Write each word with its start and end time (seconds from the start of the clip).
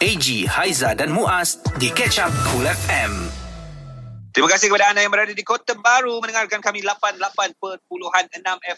AG, 0.00 0.48
Haiza 0.48 0.96
dan 0.96 1.12
Muaz 1.12 1.60
di 1.76 1.92
Catch 1.92 2.24
Up 2.24 2.32
Cool 2.48 2.64
FM. 2.64 3.12
Terima 4.32 4.48
kasih 4.48 4.72
kepada 4.72 4.88
anda 4.88 5.04
yang 5.04 5.12
berada 5.12 5.36
di 5.36 5.44
Kota 5.44 5.76
Baru 5.76 6.24
mendengarkan 6.24 6.64
kami 6.64 6.80
88.6 6.80 7.84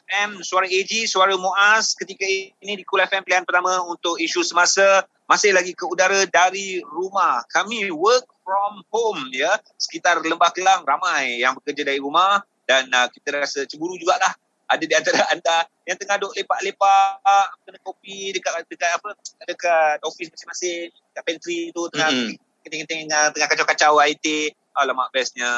FM 0.03 0.43
Suara 0.43 0.67
AG, 0.67 0.91
Suara 1.07 1.39
Muaz 1.39 1.95
ketika 1.95 2.27
ini 2.27 2.75
di 2.75 2.83
Cool 2.83 3.07
FM 3.07 3.23
pilihan 3.23 3.47
pertama 3.47 3.87
untuk 3.87 4.19
isu 4.19 4.43
semasa 4.43 5.07
masih 5.31 5.55
lagi 5.55 5.79
ke 5.79 5.87
udara 5.87 6.27
dari 6.27 6.83
rumah. 6.83 7.47
Kami 7.55 7.95
work 7.95 8.27
from 8.43 8.83
home 8.91 9.23
ya. 9.31 9.55
Sekitar 9.79 10.19
Lembah 10.27 10.51
Kelang 10.51 10.83
ramai 10.83 11.39
yang 11.39 11.55
bekerja 11.55 11.87
dari 11.87 12.03
rumah 12.03 12.43
dan 12.67 12.91
uh, 12.91 13.07
kita 13.07 13.47
rasa 13.47 13.63
cemburu 13.71 13.95
jugalah 13.95 14.35
ada 14.73 14.85
di 14.85 14.95
antara 14.97 15.21
anda 15.29 15.57
yang 15.85 15.97
tengah 16.01 16.17
duk 16.17 16.33
lepak-lepak 16.33 17.47
kena 17.69 17.79
kopi 17.85 18.33
dekat 18.33 18.65
dekat 18.67 18.91
apa 18.97 19.09
dekat 19.45 19.99
office 20.03 20.33
masing-masing 20.33 20.89
dekat 21.13 21.23
pantry 21.29 21.61
tu 21.75 21.83
tengah 21.93 22.11
mm-hmm. 22.11 22.37
keting-keting 22.65 23.01
tengah 23.11 23.49
kacau-kacau 23.53 24.01
IT 24.01 24.57
alamak 24.73 25.13
bestnya. 25.13 25.53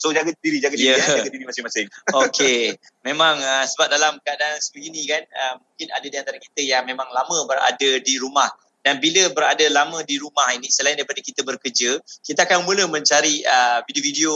So 0.00 0.08
jaga 0.08 0.32
diri 0.40 0.56
jaga 0.56 0.72
diri 0.72 0.96
yeah. 0.96 1.04
ya, 1.04 1.20
jaga 1.20 1.28
diri 1.28 1.44
masing-masing. 1.44 1.86
Okey 2.24 2.80
memang 3.04 3.36
uh, 3.36 3.64
sebab 3.68 3.92
dalam 3.92 4.16
keadaan 4.24 4.56
sebegini 4.64 5.04
kan 5.04 5.22
uh, 5.28 5.54
mungkin 5.60 5.88
ada 5.92 6.06
di 6.08 6.16
antara 6.16 6.38
kita 6.40 6.60
yang 6.64 6.88
memang 6.88 7.08
lama 7.12 7.44
berada 7.44 7.90
di 8.00 8.16
rumah. 8.16 8.48
Dan 8.78 9.04
bila 9.04 9.28
berada 9.34 9.66
lama 9.68 10.00
di 10.00 10.16
rumah 10.16 10.48
ini 10.54 10.70
selain 10.72 10.96
daripada 10.96 11.20
kita 11.20 11.44
bekerja 11.44 12.00
kita 12.24 12.48
akan 12.48 12.64
mula 12.64 12.88
mencari 12.88 13.44
uh, 13.44 13.84
video-video 13.84 14.32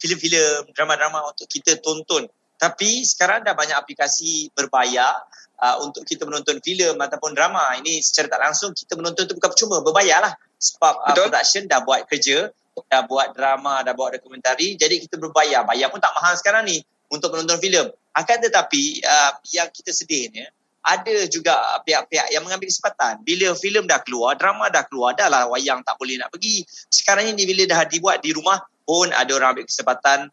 filem-filem 0.00 0.72
drama-drama 0.74 1.30
untuk 1.30 1.46
kita 1.46 1.76
tonton 1.78 2.26
tapi 2.62 3.02
sekarang 3.02 3.42
dah 3.42 3.58
banyak 3.58 3.74
aplikasi 3.74 4.54
berbayar 4.54 5.18
uh, 5.58 5.82
untuk 5.82 6.06
kita 6.06 6.22
menonton 6.22 6.62
filem 6.62 6.94
ataupun 6.94 7.34
drama. 7.34 7.74
Ini 7.82 7.98
secara 7.98 8.38
tak 8.38 8.40
langsung 8.46 8.70
kita 8.70 8.94
menonton 8.94 9.26
tu 9.26 9.34
bukan 9.34 9.50
percuma, 9.50 9.82
berbayar 9.82 10.22
lah. 10.22 10.32
Sebab 10.62 10.94
uh, 10.94 11.10
production 11.10 11.66
dah 11.66 11.82
buat 11.82 12.06
kerja, 12.06 12.54
dah 12.86 13.02
buat 13.10 13.34
drama, 13.34 13.82
dah 13.82 13.98
buat 13.98 14.14
dokumentari. 14.14 14.78
Jadi 14.78 15.02
kita 15.02 15.18
berbayar. 15.18 15.66
Bayar 15.66 15.90
pun 15.90 15.98
tak 15.98 16.14
mahal 16.14 16.38
sekarang 16.38 16.62
ni 16.70 16.78
untuk 17.10 17.34
menonton 17.34 17.58
filem. 17.58 17.90
Akan 18.14 18.38
tetapi 18.38 19.02
uh, 19.02 19.42
yang 19.50 19.66
kita 19.74 19.90
sedihnya, 19.90 20.46
ada 20.86 21.26
juga 21.26 21.58
pihak-pihak 21.82 22.30
yang 22.30 22.46
mengambil 22.46 22.70
kesempatan. 22.70 23.26
Bila 23.26 23.58
filem 23.58 23.90
dah 23.90 23.98
keluar, 24.06 24.38
drama 24.38 24.70
dah 24.70 24.86
keluar, 24.86 25.18
dah 25.18 25.26
lah 25.26 25.50
wayang 25.50 25.82
tak 25.82 25.98
boleh 25.98 26.14
nak 26.14 26.30
pergi. 26.30 26.62
Sekarang 26.86 27.26
ini 27.26 27.42
bila 27.42 27.66
dah 27.66 27.82
dibuat 27.90 28.22
di 28.22 28.30
rumah, 28.30 28.62
pun 28.82 29.10
ada 29.14 29.30
orang 29.34 29.54
ambil 29.54 29.66
kesempatan 29.66 30.30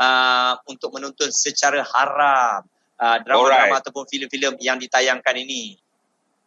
uh, 0.00 0.54
untuk 0.68 0.92
menonton 0.94 1.28
secara 1.32 1.82
haram 1.82 2.64
uh, 3.00 3.18
drama-drama 3.24 3.80
ataupun 3.80 4.04
filem-filem 4.08 4.56
yang 4.60 4.76
ditayangkan 4.80 5.36
ini. 5.36 5.76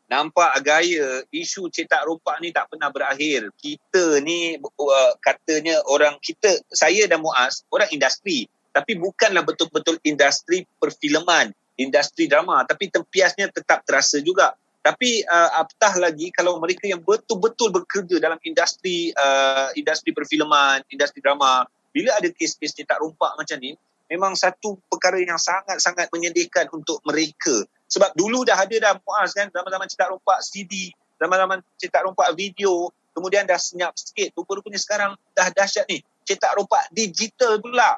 Nampak 0.09 0.65
gaya 0.65 1.21
isu 1.29 1.69
cetak 1.69 2.01
rompak 2.01 2.41
ni 2.41 2.49
tak 2.49 2.65
pernah 2.73 2.89
berakhir. 2.89 3.53
Kita 3.53 4.17
ni 4.25 4.57
uh, 4.57 5.13
katanya 5.21 5.85
orang 5.85 6.17
kita, 6.17 6.65
saya 6.73 7.05
dan 7.05 7.21
Muaz, 7.21 7.61
orang 7.69 7.93
industri. 7.93 8.49
Tapi 8.73 8.97
bukanlah 8.97 9.45
betul-betul 9.45 10.01
industri 10.01 10.65
perfilman, 10.81 11.53
industri 11.77 12.25
drama. 12.25 12.65
Tapi 12.65 12.89
tempiasnya 12.89 13.53
tetap 13.53 13.85
terasa 13.85 14.17
juga. 14.17 14.57
Tapi 14.81 15.21
uh, 15.27 15.61
apatah 15.61 16.09
lagi 16.09 16.33
kalau 16.33 16.57
mereka 16.57 16.89
yang 16.89 17.05
betul-betul 17.05 17.69
bekerja 17.69 18.17
dalam 18.17 18.41
industri 18.41 19.13
uh, 19.13 19.69
industri 19.77 20.09
perfilman, 20.09 20.81
industri 20.89 21.21
drama, 21.21 21.69
bila 21.89 22.15
ada 22.17 22.29
kes-kes 22.29 22.75
cetak 22.77 23.01
rompak 23.01 23.33
macam 23.35 23.57
ni, 23.57 23.73
memang 24.09 24.33
satu 24.33 24.77
perkara 24.89 25.21
yang 25.21 25.37
sangat-sangat 25.37 26.09
menyedihkan 26.09 26.69
untuk 26.73 27.01
mereka. 27.05 27.65
Sebab 27.89 28.13
dulu 28.17 28.45
dah 28.45 28.57
ada 28.57 28.75
dah 28.77 28.93
muas 29.01 29.33
kan, 29.33 29.49
zaman-zaman 29.49 29.87
cetak 29.89 30.09
rompak 30.13 30.39
CD, 30.45 30.93
zaman-zaman 31.17 31.61
cetak 31.77 32.01
rompak 32.05 32.29
video, 32.37 32.89
kemudian 33.13 33.45
dah 33.45 33.57
senyap 33.57 33.93
sikit. 33.97 34.33
Rupa-rupanya 34.37 34.79
sekarang 34.81 35.11
dah 35.33 35.47
dahsyat 35.53 35.85
ni. 35.89 36.01
Cetak 36.25 36.57
rompak 36.57 36.89
digital 36.93 37.57
pula. 37.57 37.97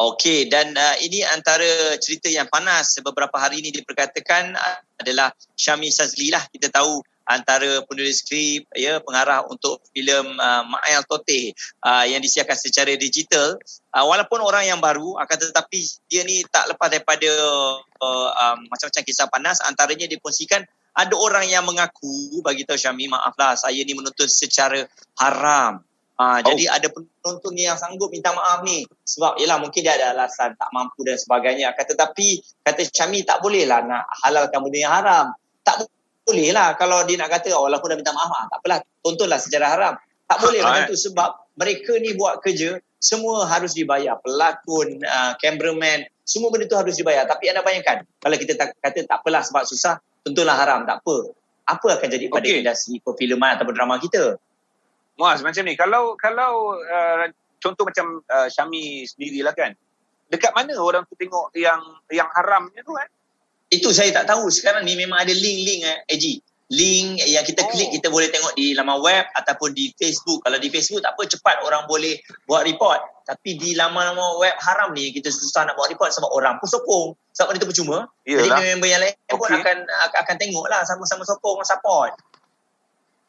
Okey 0.00 0.48
dan 0.48 0.72
uh, 0.72 0.96
ini 1.04 1.20
antara 1.28 1.92
cerita 2.00 2.32
yang 2.32 2.48
panas 2.48 2.96
beberapa 3.04 3.36
hari 3.36 3.60
ini 3.60 3.68
diperkatakan 3.68 4.56
adalah 4.96 5.28
Syami 5.52 5.92
Sazli 5.92 6.32
lah. 6.32 6.40
Kita 6.48 6.72
tahu 6.72 7.04
antara 7.30 7.86
penulis 7.86 8.26
skrip 8.26 8.66
ya 8.74 8.98
pengarah 8.98 9.46
untuk 9.46 9.78
filem 9.94 10.34
uh, 10.34 10.66
Ma'ayal 10.66 11.06
Tote 11.06 11.54
uh, 11.86 12.04
yang 12.10 12.18
disiarkan 12.18 12.58
secara 12.58 12.90
digital 12.98 13.54
uh, 13.94 14.04
walaupun 14.04 14.42
orang 14.42 14.66
yang 14.66 14.82
baru 14.82 15.14
akan 15.22 15.36
tetapi 15.38 15.80
dia 16.10 16.26
ni 16.26 16.42
tak 16.50 16.74
lepas 16.74 16.90
daripada 16.90 17.30
uh, 18.02 18.28
um, 18.34 18.58
macam-macam 18.66 19.02
kisah 19.06 19.30
panas 19.30 19.62
antaranya 19.62 20.10
dikongsikan 20.10 20.66
ada 20.90 21.14
orang 21.14 21.46
yang 21.46 21.62
mengaku 21.62 22.42
bagi 22.42 22.66
tahu 22.66 22.74
Syami 22.74 23.06
maaflah 23.06 23.54
saya 23.54 23.78
ni 23.86 23.94
menonton 23.94 24.26
secara 24.26 24.82
haram 25.22 25.86
Ha, 26.20 26.44
oh. 26.44 26.52
Jadi 26.52 26.68
ada 26.68 26.84
penonton 26.92 27.56
yang 27.56 27.80
sanggup 27.80 28.12
minta 28.12 28.28
maaf 28.36 28.60
ni. 28.60 28.84
Sebab 28.84 29.40
yelah 29.40 29.56
mungkin 29.56 29.80
dia 29.80 29.96
ada 29.96 30.12
alasan 30.12 30.52
tak 30.52 30.68
mampu 30.68 31.00
dan 31.00 31.16
sebagainya. 31.16 31.72
Kata 31.72 31.96
tapi 31.96 32.44
kata 32.60 32.84
Syami 32.84 33.24
tak 33.24 33.40
boleh 33.40 33.64
lah 33.64 33.80
nak 33.80 34.04
halalkan 34.20 34.60
benda 34.60 34.78
yang 34.84 34.92
haram. 34.92 35.32
Tak 35.64 35.80
boleh 36.30 36.54
lah 36.54 36.78
kalau 36.78 37.02
dia 37.02 37.18
nak 37.18 37.34
kata 37.34 37.50
oh, 37.58 37.66
walaupun 37.66 37.90
dah 37.90 37.98
minta 37.98 38.14
maaf 38.14 38.30
ah, 38.30 38.44
tak 38.46 38.58
apalah 38.62 38.78
tontonlah 39.02 39.38
secara 39.42 39.66
haram. 39.74 39.94
Tak 40.30 40.38
boleh 40.38 40.62
macam 40.62 40.94
tu 40.94 40.94
sebab 40.94 41.30
mereka 41.58 41.98
ni 41.98 42.14
buat 42.14 42.38
kerja 42.38 42.78
semua 43.02 43.50
harus 43.50 43.74
dibayar. 43.74 44.14
Pelakon 44.22 45.02
uh, 45.02 45.34
cameraman 45.42 46.06
semua 46.22 46.54
benda 46.54 46.70
tu 46.70 46.78
harus 46.78 46.94
dibayar. 46.94 47.26
Tapi 47.26 47.50
anda 47.50 47.66
bayangkan 47.66 48.06
kalau 48.22 48.36
kita 48.38 48.54
tak, 48.54 48.78
kata 48.78 49.10
tak 49.10 49.18
apalah 49.18 49.42
sebab 49.42 49.66
susah 49.66 49.98
tontonlah 50.22 50.54
haram. 50.54 50.86
Tak 50.86 51.02
apa. 51.02 51.34
Apa 51.66 51.98
akan 51.98 52.08
jadi 52.14 52.30
pada 52.30 52.46
okay. 52.46 52.62
industri 52.62 53.02
perfilman 53.02 53.58
ataupun 53.58 53.74
drama 53.74 53.98
kita? 53.98 54.38
Muaz 55.18 55.42
macam 55.42 55.66
ni 55.66 55.74
kalau 55.74 56.14
kalau 56.14 56.78
uh, 56.78 57.26
contoh 57.58 57.82
macam 57.82 58.22
uh, 58.30 58.46
Syami 58.46 59.02
sendirilah 59.10 59.52
kan. 59.58 59.74
Dekat 60.30 60.54
mana 60.54 60.78
orang 60.78 61.02
tu 61.10 61.18
tengok 61.18 61.50
yang 61.58 61.82
yang 62.06 62.30
haramnya 62.30 62.86
tu 62.86 62.94
kan 62.94 63.10
itu 63.70 63.88
saya 63.94 64.10
tak 64.10 64.26
tahu. 64.26 64.50
Sekarang 64.50 64.82
ni 64.82 64.98
memang 64.98 65.22
ada 65.22 65.30
link-link 65.30 65.86
eh, 65.86 65.98
AG. 66.10 66.26
Link 66.70 67.18
yang 67.26 67.42
kita 67.42 67.66
klik, 67.66 67.90
oh. 67.90 67.92
kita 67.98 68.06
boleh 68.14 68.30
tengok 68.30 68.54
di 68.54 68.78
laman 68.78 69.02
web 69.02 69.26
ataupun 69.34 69.74
di 69.74 69.90
Facebook. 69.98 70.46
Kalau 70.46 70.54
di 70.54 70.70
Facebook 70.70 71.02
tak 71.02 71.18
apa, 71.18 71.22
cepat 71.26 71.66
orang 71.66 71.82
boleh 71.90 72.14
buat 72.46 72.62
report. 72.62 73.26
Tapi 73.26 73.58
di 73.58 73.74
laman-laman 73.74 74.38
web 74.38 74.54
haram 74.62 74.94
ni, 74.94 75.10
kita 75.10 75.34
susah 75.34 75.66
nak 75.66 75.74
buat 75.74 75.90
report 75.90 76.14
sebab 76.14 76.30
orang 76.30 76.62
pun 76.62 76.70
sokong. 76.70 77.08
Sebab 77.34 77.46
benda 77.50 77.62
tu 77.62 77.70
percuma. 77.74 78.06
Yalah. 78.22 78.42
Jadi 78.46 78.60
member 78.70 78.88
yang 78.90 79.02
lain 79.02 79.14
okay. 79.18 79.34
pun 79.34 79.50
akan 79.50 79.76
akan 80.14 80.36
tengok 80.38 80.66
lah 80.70 80.80
sama-sama 80.86 81.22
sokong, 81.26 81.58
support. 81.66 82.14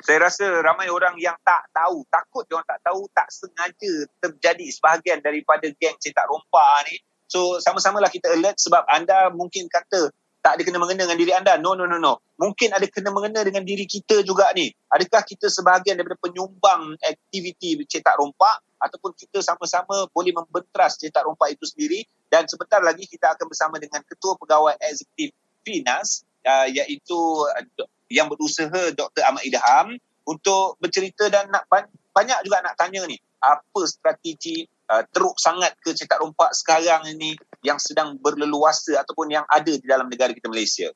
Saya 0.02 0.18
rasa 0.18 0.46
ramai 0.66 0.90
orang 0.90 1.13
yang 1.22 1.38
tak 1.46 1.69
tahu, 1.69 2.02
takut 2.09 2.46
dia 2.50 2.58
orang 2.58 2.69
tak 2.69 2.81
tahu, 2.81 3.06
tak 3.13 3.29
sengaja 3.29 3.94
terjadi 4.22 4.66
sebahagian 4.73 5.22
daripada 5.22 5.69
geng 5.78 5.97
cetak 6.02 6.25
rompak 6.25 6.90
ni. 6.90 6.97
So 7.29 7.62
sama-samalah 7.62 8.09
kita 8.09 8.34
alert 8.34 8.58
sebab 8.58 8.85
anda 8.90 9.29
mungkin 9.31 9.69
kata 9.69 10.09
tak 10.41 10.57
ada 10.57 10.62
kena-mengena 10.66 11.06
dengan 11.06 11.18
diri 11.22 11.31
anda. 11.38 11.53
No, 11.62 11.78
no, 11.78 11.85
no, 11.85 12.02
no. 12.02 12.19
Mungkin 12.41 12.74
ada 12.74 12.84
kena-mengena 12.90 13.46
dengan 13.46 13.62
diri 13.62 13.85
kita 13.85 14.25
juga 14.25 14.50
ni. 14.57 14.74
Adakah 14.90 15.22
kita 15.22 15.47
sebahagian 15.47 16.02
daripada 16.02 16.18
penyumbang 16.18 16.97
aktiviti 16.97 17.78
cetak 17.85 18.18
rompak 18.18 18.66
ataupun 18.81 19.13
kita 19.13 19.46
sama-sama 19.46 20.09
boleh 20.09 20.34
membentras 20.34 20.97
cetak 20.97 21.22
rompak 21.22 21.53
itu 21.53 21.69
sendiri 21.69 22.02
dan 22.34 22.50
sebentar 22.50 22.81
lagi 22.81 23.06
kita 23.06 23.38
akan 23.38 23.46
bersama 23.46 23.78
dengan 23.78 24.02
Ketua 24.02 24.34
Pegawai 24.41 24.81
Eksekutif 24.81 25.38
Finas 25.62 26.25
uh, 26.41 26.66
iaitu 26.66 27.19
uh, 27.46 27.85
yang 28.09 28.25
berusaha 28.25 28.90
Dr. 28.97 29.22
Ahmad 29.22 29.46
Idham 29.46 29.94
untuk 30.25 30.81
bercerita 30.81 31.29
dan 31.29 31.53
nak 31.53 31.69
banyak 32.12 32.40
juga 32.41 32.66
nak 32.66 32.75
tanya 32.75 33.06
ni 33.06 33.22
apa 33.41 33.81
strategi 33.85 34.66
uh, 34.90 35.06
teruk 35.09 35.38
sangat 35.38 35.78
ke 35.81 35.94
cetak 35.94 36.22
rompak 36.22 36.53
sekarang 36.53 37.06
ini 37.09 37.38
yang 37.61 37.77
sedang 37.77 38.17
berleluasa 38.17 39.01
ataupun 39.01 39.33
yang 39.33 39.45
ada 39.49 39.73
di 39.73 39.85
dalam 39.85 40.09
negara 40.09 40.33
kita 40.33 40.49
Malaysia. 40.49 40.89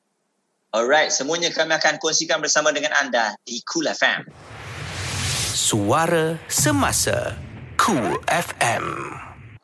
Alright, 0.74 1.14
semuanya 1.14 1.48
kami 1.54 1.72
akan 1.78 1.96
kongsikan 2.02 2.42
bersama 2.42 2.74
dengan 2.74 2.92
anda 2.98 3.38
di 3.46 3.62
Cool 3.64 3.86
FM. 3.86 4.28
Suara 5.56 6.36
Semasa 6.50 7.38
Cool 7.80 8.18
FM. 8.28 8.84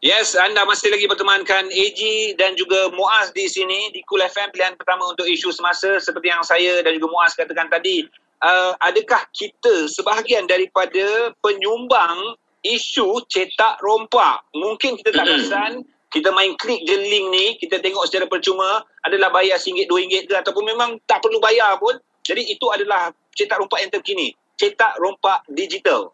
Yes, 0.03 0.35
anda 0.35 0.67
masih 0.67 0.91
lagi 0.91 1.07
bertemankan 1.07 1.71
AG 1.71 2.01
dan 2.35 2.59
juga 2.59 2.91
Muaz 2.91 3.31
di 3.31 3.47
sini 3.47 3.95
di 3.95 4.03
Cool 4.07 4.23
FM 4.27 4.51
pilihan 4.51 4.75
pertama 4.75 5.07
untuk 5.07 5.31
isu 5.31 5.55
semasa 5.55 6.03
seperti 6.03 6.27
yang 6.27 6.43
saya 6.43 6.83
dan 6.83 6.99
juga 6.99 7.07
Muaz 7.07 7.39
katakan 7.39 7.71
tadi. 7.71 8.07
Uh, 8.43 8.75
adakah 8.83 9.23
kita 9.31 9.87
sebahagian 9.87 10.51
daripada 10.51 11.31
penyumbang 11.39 12.35
isu 12.67 13.23
cetak 13.27 13.79
rompak. 13.83 14.43
Mungkin 14.55 14.99
kita 14.99 15.15
tak 15.15 15.27
perasan, 15.31 15.87
kita 16.13 16.29
main 16.29 16.53
klik 16.61 16.85
je 16.85 16.93
link 16.93 17.27
ni, 17.33 17.45
kita 17.57 17.81
tengok 17.81 18.05
secara 18.05 18.29
percuma, 18.29 18.85
adalah 19.09 19.33
bayar 19.33 19.57
RM1, 19.57 19.89
RM2 19.89 20.29
ke 20.29 20.35
ataupun 20.37 20.65
memang 20.69 21.01
tak 21.09 21.25
perlu 21.25 21.41
bayar 21.41 21.81
pun. 21.81 21.97
Jadi 22.23 22.53
itu 22.53 22.69
adalah 22.69 23.11
cetak 23.33 23.57
rompak 23.59 23.81
yang 23.81 23.91
terkini. 23.91 24.29
Cetak 24.61 25.01
rompak 25.01 25.43
digital. 25.49 26.13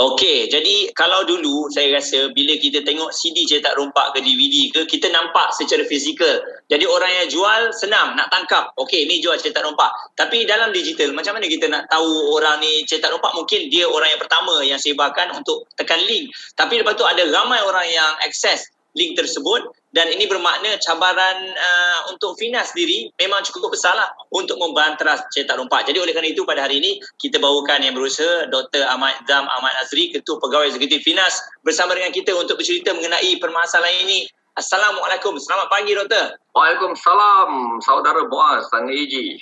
Okey, 0.00 0.48
jadi 0.48 0.96
kalau 0.96 1.28
dulu 1.28 1.68
saya 1.68 1.92
rasa 1.92 2.32
bila 2.32 2.56
kita 2.56 2.80
tengok 2.86 3.12
CD 3.12 3.44
cetak 3.44 3.76
rompak 3.76 4.16
ke 4.16 4.24
DVD 4.24 4.72
ke, 4.72 4.80
kita 4.86 5.12
nampak 5.12 5.52
secara 5.52 5.84
fizikal. 5.84 6.40
Jadi 6.72 6.88
orang 6.88 7.10
yang 7.20 7.26
jual 7.28 7.60
senang 7.74 8.16
nak 8.16 8.32
tangkap. 8.32 8.72
Okey, 8.80 9.04
ni 9.04 9.20
jual 9.20 9.36
cetak 9.36 9.60
rompak. 9.60 9.92
Tapi 10.16 10.48
dalam 10.48 10.72
digital, 10.72 11.12
macam 11.12 11.36
mana 11.36 11.46
kita 11.50 11.68
nak 11.68 11.90
tahu 11.92 12.32
orang 12.32 12.64
ni 12.64 12.86
cetak 12.88 13.12
rompak? 13.12 13.34
Mungkin 13.34 13.68
dia 13.68 13.84
orang 13.90 14.14
yang 14.14 14.20
pertama 14.22 14.54
yang 14.64 14.80
sebarkan 14.80 15.36
untuk 15.36 15.68
tekan 15.76 16.00
link. 16.06 16.32
Tapi 16.56 16.80
lepas 16.80 16.96
tu 16.96 17.04
ada 17.04 17.20
ramai 17.28 17.60
orang 17.60 17.86
yang 17.90 18.10
akses 18.24 18.72
link 18.94 19.14
tersebut 19.14 19.70
dan 19.90 20.06
ini 20.10 20.26
bermakna 20.26 20.78
cabaran 20.82 21.50
uh, 21.50 21.98
untuk 22.14 22.38
Fina 22.38 22.62
sendiri 22.62 23.10
memang 23.18 23.42
cukup 23.46 23.74
besar 23.74 23.94
lah 23.94 24.06
untuk 24.30 24.58
membanteras 24.58 25.26
cetak 25.34 25.58
rompak. 25.58 25.86
Jadi 25.86 25.98
oleh 25.98 26.14
kerana 26.14 26.30
itu 26.30 26.46
pada 26.46 26.66
hari 26.66 26.78
ini 26.78 27.02
kita 27.18 27.42
bawakan 27.42 27.82
yang 27.82 27.94
berusaha 27.94 28.46
Dr. 28.50 28.86
Ahmad 28.86 29.18
Zam 29.26 29.46
Ahmad 29.50 29.74
Azri, 29.82 30.14
Ketua 30.14 30.38
Pegawai 30.38 30.70
Eksekutif 30.70 31.02
Finas 31.02 31.38
bersama 31.66 31.98
dengan 31.98 32.14
kita 32.14 32.34
untuk 32.34 32.58
bercerita 32.58 32.94
mengenai 32.94 33.34
permasalahan 33.42 34.06
ini. 34.06 34.26
Assalamualaikum. 34.58 35.38
Selamat 35.38 35.70
pagi 35.70 35.94
Doktor. 35.94 36.36
Waalaikumsalam 36.52 37.80
saudara 37.80 38.26
Boaz 38.26 38.66
dan 38.74 38.90
Eji. 38.90 39.38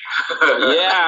Ya. 0.73 1.01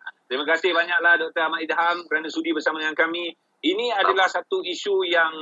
Terima 0.30 0.46
kasih 0.46 0.70
banyaklah 0.70 1.18
Dr. 1.18 1.42
Ahmad 1.42 1.66
Idham 1.66 2.06
kerana 2.06 2.30
sudi 2.30 2.54
bersama 2.54 2.78
dengan 2.78 2.94
kami. 2.94 3.34
Ini 3.60 3.92
adalah 3.98 4.30
satu 4.30 4.62
isu 4.62 5.02
yang 5.04 5.34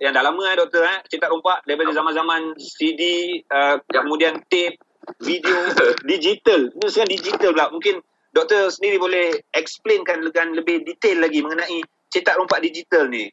yang 0.00 0.12
dah 0.12 0.24
lama 0.24 0.42
eh 0.52 0.56
doktor 0.60 0.84
eh 0.84 0.98
cetak 1.08 1.32
rompak 1.32 1.64
daripada 1.64 1.92
zaman-zaman 1.96 2.52
CD 2.60 3.02
uh, 3.48 3.80
kemudian 3.88 4.40
tape 4.52 4.76
video 5.22 5.56
digital. 6.10 6.68
Ini 6.68 6.86
sekarang 6.90 7.12
digital 7.12 7.50
pula. 7.56 7.66
Mungkin 7.72 7.94
doktor 8.34 8.68
sendiri 8.68 9.00
boleh 9.00 9.26
explainkan 9.56 10.20
dengan 10.26 10.58
lebih 10.58 10.84
detail 10.84 11.24
lagi 11.24 11.40
mengenai 11.40 11.80
cetak 12.12 12.36
rompak 12.36 12.60
digital 12.60 13.08
ni. 13.08 13.30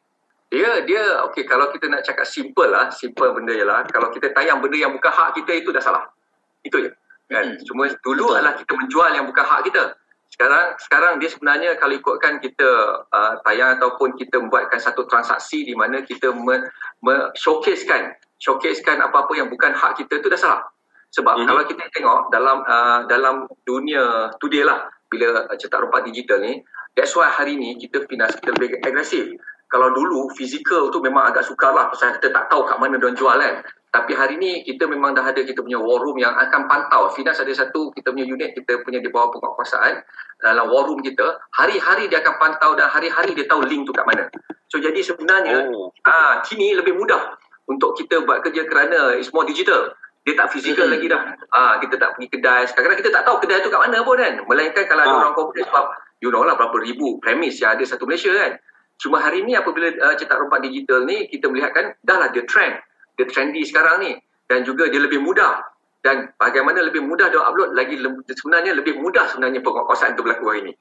Dia 0.54 0.86
dia 0.86 1.24
okey 1.30 1.50
kalau 1.50 1.66
kita 1.74 1.90
nak 1.90 2.06
cakap 2.06 2.24
simple 2.30 2.70
lah 2.70 2.88
simple 2.94 3.28
benda 3.34 3.52
je 3.52 3.66
lah. 3.66 3.82
Kalau 3.90 4.08
kita 4.14 4.30
tayang 4.32 4.62
benda 4.62 4.78
yang 4.78 4.94
bukan 4.94 5.12
hak 5.12 5.34
kita 5.36 5.60
itu 5.60 5.74
dah 5.74 5.82
salah. 5.82 6.04
Itu 6.62 6.80
je. 6.80 6.90
Kan? 7.24 7.56
Hmm. 7.56 7.64
cuma 7.64 7.88
dulu 8.04 8.36
adalah 8.36 8.52
kita 8.52 8.76
menjual 8.76 9.10
yang 9.16 9.24
bukan 9.24 9.44
hak 9.48 9.64
kita 9.64 9.96
sekarang 10.34 10.74
sekarang 10.82 11.14
dia 11.22 11.30
sebenarnya 11.30 11.70
kalau 11.78 11.94
ikutkan 11.94 12.42
kita 12.42 12.66
uh, 13.06 13.38
tayang 13.46 13.78
ataupun 13.78 14.18
kita 14.18 14.42
membuatkan 14.42 14.82
satu 14.82 15.06
transaksi 15.06 15.62
di 15.62 15.78
mana 15.78 16.02
kita 16.02 16.34
me, 16.34 16.58
me 17.06 17.30
showcasekan 17.38 18.18
showcasekan 18.42 18.98
apa-apa 18.98 19.30
yang 19.38 19.46
bukan 19.46 19.70
hak 19.70 19.94
kita 19.94 20.18
itu 20.18 20.26
dah 20.26 20.40
salah 20.42 20.62
sebab 21.14 21.38
mm-hmm. 21.38 21.48
kalau 21.54 21.62
kita 21.70 21.82
tengok 21.94 22.20
dalam 22.34 22.66
uh, 22.66 23.06
dalam 23.06 23.46
dunia 23.62 24.34
today 24.42 24.66
lah 24.66 24.90
bila 25.06 25.46
cetak 25.54 25.78
rompak 25.86 26.02
digital 26.10 26.42
ni 26.42 26.58
that's 26.98 27.14
why 27.14 27.30
hari 27.30 27.54
ni 27.54 27.78
kita 27.78 28.02
finance 28.10 28.34
kita 28.42 28.50
lebih 28.58 28.82
agresif 28.82 29.38
kalau 29.74 29.90
dulu 29.90 30.30
fizikal 30.38 30.94
tu 30.94 31.02
memang 31.02 31.34
agak 31.34 31.42
sukar 31.42 31.74
lah 31.74 31.90
pasal 31.90 32.14
kita 32.22 32.30
tak 32.30 32.46
tahu 32.46 32.62
kat 32.62 32.78
mana 32.78 32.94
dia 32.94 33.10
jual 33.10 33.34
kan 33.34 33.66
tapi 33.94 34.10
hari 34.10 34.34
ni 34.42 34.66
kita 34.66 34.90
memang 34.90 35.14
dah 35.14 35.22
ada 35.22 35.38
kita 35.46 35.62
punya 35.62 35.78
war 35.78 36.02
room 36.02 36.18
yang 36.18 36.34
akan 36.34 36.66
pantau. 36.66 37.14
Finas 37.14 37.38
ada 37.38 37.54
satu 37.54 37.94
kita 37.94 38.10
punya 38.10 38.26
unit 38.26 38.50
kita 38.58 38.82
punya 38.82 38.98
di 38.98 39.06
bawah 39.06 39.30
penguasaan 39.38 40.02
dalam 40.42 40.66
war 40.66 40.90
room 40.90 40.98
kita. 40.98 41.38
Hari-hari 41.54 42.10
dia 42.10 42.18
akan 42.18 42.34
pantau 42.42 42.74
dan 42.74 42.90
hari-hari 42.90 43.38
dia 43.38 43.46
tahu 43.46 43.62
link 43.62 43.86
tu 43.86 43.94
kat 43.94 44.02
mana. 44.02 44.26
So 44.66 44.82
jadi 44.82 44.98
sebenarnya 44.98 45.70
oh. 45.70 45.94
ah 46.10 46.42
kini 46.42 46.74
lebih 46.74 46.98
mudah 46.98 47.38
untuk 47.70 47.94
kita 47.94 48.26
buat 48.26 48.42
kerja 48.42 48.66
kerana 48.66 49.14
it's 49.14 49.30
more 49.30 49.46
digital. 49.46 49.94
Dia 50.26 50.34
tak 50.42 50.50
fizikal 50.50 50.90
mm-hmm. 50.90 50.98
lagi 50.98 51.06
dah. 51.14 51.22
Ah 51.54 51.74
kita 51.78 51.94
tak 51.94 52.18
pergi 52.18 52.34
kedai. 52.34 52.66
Sekarang 52.66 52.98
kita 52.98 53.14
tak 53.14 53.22
tahu 53.22 53.46
kedai 53.46 53.62
tu 53.62 53.70
kat 53.70 53.78
mana 53.78 54.02
pun 54.02 54.18
kan. 54.18 54.42
Melainkan 54.42 54.90
kalau 54.90 55.06
ada 55.06 55.14
ah. 55.14 55.18
orang 55.22 55.34
corporate 55.38 55.70
sebab 55.70 55.86
you 56.18 56.34
know 56.34 56.42
lah 56.42 56.58
berapa 56.58 56.82
ribu 56.82 57.22
premis 57.22 57.62
yang 57.62 57.78
ada 57.78 57.86
satu 57.86 58.10
Malaysia 58.10 58.34
kan. 58.34 58.58
Cuma 58.98 59.20
hari 59.20 59.42
ni 59.42 59.58
apabila 59.58 59.90
uh, 60.00 60.14
cetak 60.14 60.38
rompak 60.38 60.64
digital 60.64 61.04
ni 61.04 61.26
kita 61.28 61.50
melihatkan 61.50 61.94
dah 62.06 62.16
lah 62.18 62.28
dia 62.30 62.46
trend 62.46 62.78
dia 63.18 63.26
trendy 63.30 63.62
sekarang 63.66 64.02
ni 64.02 64.12
dan 64.50 64.62
juga 64.66 64.90
dia 64.90 65.02
lebih 65.02 65.22
mudah 65.22 65.62
dan 66.04 66.30
bagaimana 66.36 66.84
lebih 66.84 67.00
mudah 67.00 67.32
dia 67.32 67.40
upload 67.40 67.72
lagi 67.72 67.96
sebenarnya 68.28 68.76
lebih 68.76 69.00
mudah 69.00 69.24
sebenarnya 69.32 69.64
penguasaan 69.64 70.14
itu 70.14 70.22
berlaku 70.22 70.44
hari 70.52 70.60
ini. 70.68 70.72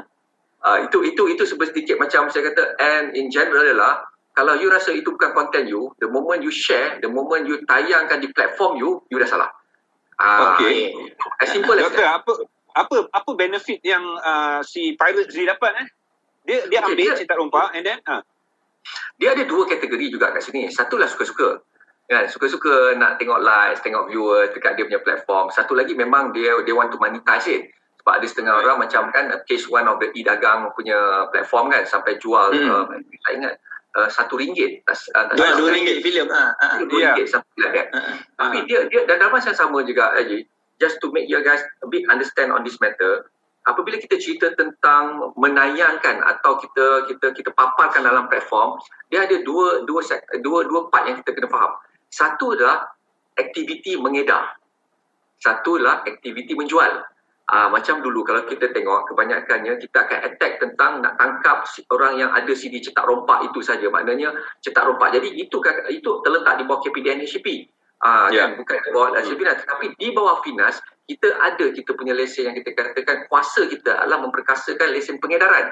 uh, 0.63 0.77
itu 0.87 1.03
itu 1.03 1.23
itu 1.35 1.43
sedikit 1.43 1.99
macam 1.99 2.31
saya 2.31 2.47
kata 2.51 2.79
and 2.79 3.11
in 3.19 3.27
general 3.27 3.59
adalah 3.59 4.07
kalau 4.33 4.57
you 4.57 4.65
rasa 4.71 4.89
itu 4.97 5.13
bukan 5.13 5.29
content 5.37 5.69
you, 5.69 5.93
the 6.01 6.09
moment 6.09 6.41
you 6.41 6.49
share, 6.49 6.97
the 7.05 7.09
moment 7.11 7.45
you 7.45 7.61
tayangkan 7.69 8.17
di 8.17 8.33
platform 8.33 8.81
you, 8.81 8.97
you 9.13 9.21
dah 9.21 9.29
salah. 9.29 9.49
Uh, 10.17 10.57
okay. 10.57 10.89
As 11.37 11.53
simple 11.53 11.77
as 11.77 11.85
Doktor, 11.85 12.01
apa 12.01 12.31
apa 12.73 13.07
apa 13.13 13.31
benefit 13.37 13.79
yang 13.85 14.03
uh, 14.21 14.59
si 14.65 14.97
Pirate 14.97 15.29
Z 15.29 15.37
dapat 15.45 15.71
eh? 15.77 15.87
Dia 16.43 16.59
dia 16.67 16.83
okay, 16.83 16.91
ambil 16.91 17.05
dia, 17.07 17.19
cetak 17.21 17.37
rompak 17.39 17.71
and 17.77 17.87
then 17.87 17.99
uh, 18.09 18.19
dia 19.15 19.31
ada 19.31 19.47
dua 19.47 19.63
kategori 19.69 20.11
juga 20.11 20.33
kat 20.35 20.43
sini. 20.43 20.67
Satu 20.67 20.99
lah 20.99 21.07
suka-suka. 21.07 21.63
Kan? 22.11 22.27
Suka-suka 22.27 22.99
nak 22.99 23.15
tengok 23.15 23.39
likes, 23.39 23.79
tengok 23.79 24.11
viewers 24.11 24.51
dekat 24.51 24.75
dia 24.75 24.83
punya 24.83 25.01
platform. 25.01 25.47
Satu 25.55 25.71
lagi 25.71 25.95
memang 25.95 26.35
dia 26.35 26.51
dia 26.67 26.75
want 26.75 26.91
to 26.91 26.99
monetize 26.99 27.47
it. 27.47 27.71
Sebab 28.03 28.19
ada 28.19 28.27
setengah 28.27 28.53
orang 28.59 28.83
macam 28.83 29.07
kan 29.15 29.31
case 29.47 29.71
one 29.71 29.87
of 29.87 29.95
the 30.03 30.11
e-dagang 30.11 30.67
punya 30.75 31.31
platform 31.31 31.71
kan 31.71 31.87
sampai 31.87 32.19
jual 32.19 32.51
hmm. 32.51 32.67
uh, 32.67 32.83
saya 33.23 33.33
ingat 33.39 33.53
uh, 33.95 34.09
satu 34.11 34.35
ringgit. 34.35 34.83
Uh, 34.83 35.31
dua, 35.39 35.55
dua 35.55 35.69
ringgit 35.71 36.03
filem. 36.03 36.27
Ha, 36.27 36.43
ha. 36.59 36.67
Dua 36.83 36.99
yeah. 36.99 37.15
ringgit 37.15 37.31
sampai 37.31 37.55
like 37.63 37.71
that. 37.71 37.87
Ha, 37.95 37.99
ha. 38.03 38.13
Tapi 38.43 38.67
dia, 38.67 38.91
dia 38.91 39.07
dan 39.07 39.23
dalam 39.23 39.31
masa 39.31 39.55
yang 39.55 39.59
sama 39.63 39.79
juga 39.87 40.11
Haji, 40.19 40.43
just 40.83 40.99
to 40.99 41.07
make 41.15 41.31
you 41.31 41.39
guys 41.39 41.63
a 41.79 41.87
bit 41.87 42.03
understand 42.11 42.51
on 42.51 42.67
this 42.67 42.75
matter, 42.83 43.31
apabila 43.63 43.95
kita 43.95 44.19
cerita 44.19 44.51
tentang 44.59 45.31
menayangkan 45.39 46.19
atau 46.27 46.59
kita 46.59 47.07
kita 47.07 47.31
kita 47.31 47.49
paparkan 47.55 48.03
dalam 48.03 48.27
platform 48.27 48.75
dia 49.07 49.23
ada 49.23 49.39
dua 49.47 49.87
dua 49.87 50.03
dua 50.43 50.59
dua 50.67 50.91
part 50.91 51.07
yang 51.07 51.23
kita 51.23 51.31
kena 51.31 51.47
faham. 51.47 51.71
Satu 52.11 52.59
adalah 52.59 52.91
aktiviti 53.39 53.95
mengedar. 53.95 54.59
Satu 55.39 55.79
adalah 55.79 56.03
aktiviti 56.03 56.53
menjual. 56.53 57.07
Uh, 57.43 57.67
macam 57.67 57.99
dulu 57.99 58.23
kalau 58.23 58.47
kita 58.47 58.71
tengok 58.71 59.11
kebanyakannya 59.11 59.75
kita 59.75 60.07
akan 60.07 60.19
attack 60.31 60.63
tentang 60.63 61.03
nak 61.03 61.19
tangkap 61.19 61.67
orang 61.91 62.15
yang 62.15 62.31
ada 62.31 62.55
CD 62.55 62.79
cetak 62.79 63.03
rompak 63.03 63.51
itu 63.51 63.59
saja. 63.59 63.87
Maknanya 63.91 64.31
cetak 64.63 64.87
rompak. 64.87 65.19
Jadi 65.19 65.39
itu 65.39 65.59
itu 65.91 66.11
terletak 66.23 66.55
di 66.59 66.63
bawah 66.63 66.79
KPDN 66.83 67.27
HCP 67.27 67.67
Ah, 68.03 68.27
yeah. 68.35 68.51
kan? 68.51 68.59
bukan 68.59 68.77
di 68.83 68.89
bawah 68.91 69.09
hmm. 69.15 69.39
Finas. 69.39 69.59
Tapi 69.63 69.85
di 69.95 70.07
bawah 70.11 70.37
Finas, 70.43 70.75
kita 71.07 71.27
ada 71.39 71.65
kita 71.71 71.95
punya 71.95 72.11
lesen 72.11 72.51
yang 72.51 72.55
kita 72.59 72.75
katakan 72.75 73.31
kuasa 73.31 73.63
kita 73.71 73.95
adalah 74.03 74.27
memperkasakan 74.27 74.91
lesen 74.91 75.23
pengedaran. 75.23 75.71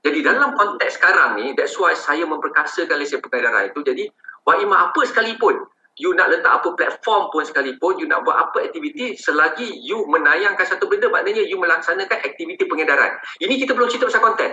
Jadi 0.00 0.24
dalam 0.24 0.56
konteks 0.56 0.96
sekarang 0.96 1.36
ni, 1.36 1.52
that's 1.52 1.76
why 1.76 1.92
saya 1.92 2.24
memperkasakan 2.24 2.96
lesen 2.96 3.20
pengedaran 3.20 3.68
itu. 3.68 3.84
Jadi, 3.84 4.08
buat 4.46 4.62
imak 4.62 4.92
apa 4.92 5.00
sekalipun, 5.04 5.68
you 5.98 6.14
nak 6.16 6.32
letak 6.32 6.62
apa 6.62 6.68
platform 6.78 7.28
pun 7.34 7.42
sekalipun, 7.44 7.98
you 8.00 8.06
nak 8.06 8.24
buat 8.24 8.38
apa 8.38 8.70
aktiviti, 8.70 9.18
selagi 9.18 9.66
you 9.82 10.06
menayangkan 10.08 10.64
satu 10.64 10.86
benda, 10.86 11.10
maknanya 11.12 11.44
you 11.44 11.58
melaksanakan 11.58 12.22
aktiviti 12.22 12.64
pengedaran. 12.64 13.18
Ini 13.42 13.58
kita 13.60 13.74
belum 13.76 13.90
cerita 13.90 14.08
pasal 14.08 14.22
konten. 14.24 14.50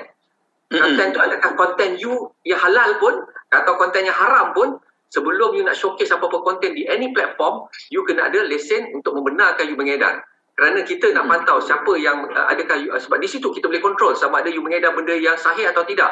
Konten 0.74 1.08
tu 1.14 1.22
adakah 1.22 1.52
konten 1.54 2.02
you 2.02 2.34
yang 2.50 2.58
halal 2.58 2.98
pun, 2.98 3.14
atau 3.54 3.78
konten 3.78 4.10
yang 4.10 4.18
haram 4.18 4.58
pun, 4.58 4.82
sebelum 5.14 5.54
you 5.54 5.62
nak 5.62 5.78
showcase 5.78 6.10
apa-apa 6.10 6.42
konten 6.42 6.74
di 6.74 6.90
any 6.90 7.14
platform, 7.14 7.70
you 7.94 8.02
kena 8.02 8.34
ada 8.34 8.42
lesen 8.50 8.90
untuk 8.98 9.14
membenarkan 9.14 9.70
you 9.70 9.78
mengedar. 9.78 10.26
Kerana 10.58 10.82
kita 10.82 11.14
nak 11.14 11.30
hmm. 11.30 11.32
pantau 11.34 11.58
siapa 11.62 11.94
yang 12.02 12.30
uh, 12.34 12.50
adakah 12.50 12.78
you, 12.82 12.90
uh, 12.90 12.98
sebab 12.98 13.22
di 13.22 13.30
situ 13.30 13.54
kita 13.54 13.70
boleh 13.70 13.82
kontrol 13.82 14.18
sama 14.18 14.42
ada 14.42 14.50
you 14.50 14.66
mengedar 14.66 14.94
benda 14.98 15.14
yang 15.14 15.38
sahih 15.38 15.70
atau 15.70 15.86
tidak. 15.86 16.10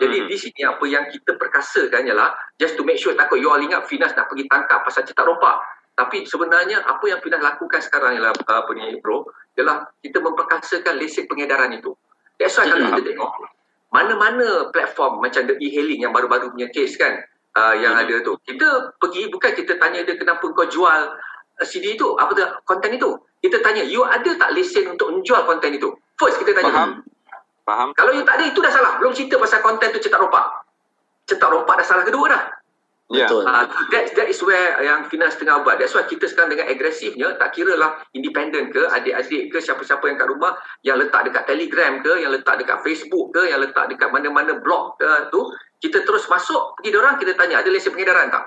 Jadi 0.00 0.24
hmm. 0.24 0.28
di 0.28 0.36
sini 0.40 0.60
apa 0.64 0.84
yang 0.88 1.04
kita 1.12 1.36
perkasakan 1.36 2.08
ialah 2.08 2.32
just 2.56 2.80
to 2.80 2.82
make 2.82 2.96
sure 2.96 3.12
takut 3.12 3.40
you 3.40 3.52
all 3.52 3.60
ingat 3.60 3.84
Finas 3.88 4.16
nak 4.16 4.32
pergi 4.32 4.48
tangkap 4.48 4.84
pasal 4.84 5.04
cetak 5.04 5.24
rompak. 5.24 5.60
Tapi 5.94 6.26
sebenarnya 6.26 6.82
apa 6.82 7.04
yang 7.06 7.20
Finas 7.20 7.40
lakukan 7.40 7.80
sekarang 7.84 8.20
ialah 8.20 8.32
uh, 8.32 8.56
apa 8.64 8.70
ni 8.72 8.96
bro, 9.00 9.28
ialah 9.60 9.84
kita 10.00 10.20
memperkasakan 10.20 10.96
lesen 10.96 11.28
pengedaran 11.28 11.76
itu. 11.76 11.92
That's 12.40 12.56
why 12.56 12.68
kalau 12.68 12.88
hmm. 12.88 13.00
kita 13.00 13.16
tengok 13.16 13.32
mana-mana 13.94 14.74
platform 14.74 15.22
macam 15.22 15.46
the 15.46 15.54
e-hailing 15.62 16.02
yang 16.02 16.10
baru-baru 16.10 16.50
punya 16.50 16.66
case 16.74 16.98
kan, 16.98 17.22
uh, 17.54 17.74
yang 17.78 17.94
hmm. 17.96 18.02
ada 18.06 18.14
tu. 18.22 18.32
Kita 18.44 18.94
pergi 18.98 19.30
bukan 19.30 19.52
kita 19.54 19.78
tanya 19.78 20.02
dia 20.02 20.14
kenapa 20.18 20.44
kau 20.44 20.66
jual 20.66 21.00
uh, 21.14 21.66
CD 21.66 21.94
itu, 21.94 22.18
apa 22.18 22.30
tu 22.34 22.44
konten 22.66 22.90
itu. 22.94 23.16
Kita 23.44 23.60
tanya, 23.60 23.84
you 23.84 24.00
ada 24.02 24.30
tak 24.40 24.56
lesen 24.56 24.96
untuk 24.96 25.12
menjual 25.12 25.44
konten 25.44 25.76
itu? 25.76 25.92
First 26.16 26.40
kita 26.40 26.56
tanya. 26.56 26.72
Faham. 26.72 26.90
Faham. 27.64 27.88
Kalau 27.96 28.12
you 28.12 28.24
tak 28.24 28.40
ada, 28.40 28.44
itu 28.48 28.60
dah 28.60 28.72
salah. 28.72 28.96
Belum 29.00 29.12
cerita 29.12 29.36
pasal 29.36 29.60
konten 29.60 29.88
tu 29.92 30.00
cetak 30.00 30.20
rompak. 30.20 30.64
Cetak 31.28 31.48
rompak 31.52 31.80
dah 31.80 31.86
salah 31.86 32.04
kedua 32.04 32.26
dah. 32.28 32.44
Yeah. 33.12 33.28
Betul. 33.28 33.44
Uh, 33.44 33.68
that, 33.92 34.04
that 34.16 34.28
is 34.32 34.40
where 34.40 34.80
yang 34.80 35.04
Finas 35.12 35.36
tengah 35.36 35.60
buat. 35.60 35.76
That's 35.76 35.92
why 35.92 36.08
kita 36.08 36.24
sekarang 36.24 36.56
dengan 36.56 36.72
agresifnya, 36.72 37.36
tak 37.36 37.52
kira 37.52 37.76
lah 37.76 38.00
independent 38.16 38.72
ke, 38.72 38.80
adik-adik 38.80 39.52
ke, 39.52 39.60
siapa-siapa 39.60 40.08
yang 40.08 40.16
kat 40.16 40.28
rumah, 40.32 40.56
yang 40.88 40.96
letak 40.96 41.28
dekat 41.28 41.44
Telegram 41.44 42.00
ke, 42.00 42.12
yang 42.24 42.32
letak 42.32 42.56
dekat 42.64 42.80
Facebook 42.80 43.36
ke, 43.36 43.52
yang 43.52 43.60
letak 43.60 43.92
dekat 43.92 44.08
mana-mana 44.08 44.56
blog 44.56 44.96
ke 44.96 45.28
tu, 45.28 45.52
kita 45.84 46.00
terus 46.08 46.24
masuk 46.32 46.80
pergi 46.80 46.96
orang 46.96 47.20
kita 47.20 47.36
tanya 47.36 47.60
ada 47.60 47.68
lesen 47.68 47.92
pengedaran 47.92 48.32
tak 48.32 48.44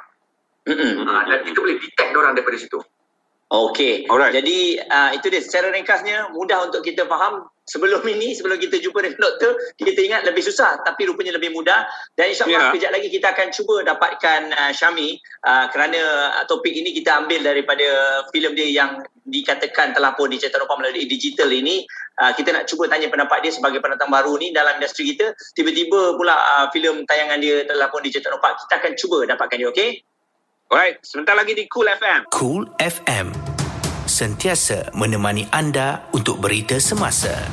mm-hmm. 0.74 1.06
ha, 1.06 1.22
dan 1.30 1.40
kita 1.46 1.58
boleh 1.62 1.78
detect 1.78 2.12
orang 2.18 2.34
daripada 2.34 2.58
situ 2.58 2.82
Okey. 3.48 4.12
Alright. 4.12 4.36
Jadi 4.36 4.76
uh, 4.76 5.16
itu 5.16 5.32
dia 5.32 5.40
secara 5.40 5.72
ringkasnya 5.72 6.36
mudah 6.36 6.68
untuk 6.68 6.84
kita 6.84 7.08
faham 7.08 7.48
sebelum 7.68 8.02
ini 8.08 8.34
sebelum 8.34 8.58
kita 8.58 8.80
jumpa 8.80 9.04
dengan 9.04 9.20
doktor 9.20 9.60
kita 9.76 10.00
ingat 10.00 10.24
lebih 10.24 10.42
susah 10.42 10.80
tapi 10.88 11.06
rupanya 11.06 11.36
lebih 11.36 11.52
mudah 11.52 11.84
dan 12.16 12.32
insyaAllah 12.32 12.72
yeah. 12.72 12.74
kejap 12.74 12.92
lagi 12.96 13.08
kita 13.12 13.28
akan 13.36 13.48
cuba 13.52 13.76
dapatkan 13.84 14.42
uh, 14.56 14.72
Syami 14.72 15.20
uh, 15.44 15.68
kerana 15.70 16.02
uh, 16.40 16.46
topik 16.48 16.72
ini 16.72 16.96
kita 16.96 17.20
ambil 17.20 17.44
daripada 17.44 17.86
filem 18.32 18.56
dia 18.56 18.72
yang 18.72 19.04
dikatakan 19.28 19.92
telah 19.92 20.16
pun 20.16 20.32
dicetak 20.32 20.64
rupa 20.64 20.80
melalui 20.80 21.04
digital 21.04 21.52
ini 21.52 21.84
uh, 22.24 22.32
kita 22.32 22.56
nak 22.56 22.72
cuba 22.72 22.88
tanya 22.88 23.12
pendapat 23.12 23.44
dia 23.44 23.52
sebagai 23.52 23.84
pendatang 23.84 24.08
baru 24.08 24.40
ni 24.40 24.56
dalam 24.56 24.80
industri 24.80 25.12
kita 25.12 25.36
tiba-tiba 25.52 26.16
pula 26.16 26.40
uh, 26.40 26.66
filem 26.72 27.04
tayangan 27.04 27.44
dia 27.44 27.68
telah 27.68 27.92
pun 27.92 28.00
dicetak 28.00 28.32
rupa 28.32 28.56
kita 28.56 28.74
akan 28.80 28.92
cuba 28.96 29.28
dapatkan 29.28 29.60
dia 29.60 29.70
okey 29.70 29.92
Alright, 30.68 31.00
sebentar 31.00 31.32
lagi 31.32 31.56
di 31.56 31.64
Cool 31.72 31.88
FM. 31.88 32.28
Cool 32.28 32.68
FM. 32.76 33.57
Sentiasa 34.08 34.96
menemani 34.96 35.52
anda 35.52 36.08
untuk 36.16 36.40
berita 36.40 36.80
semasa. 36.80 37.44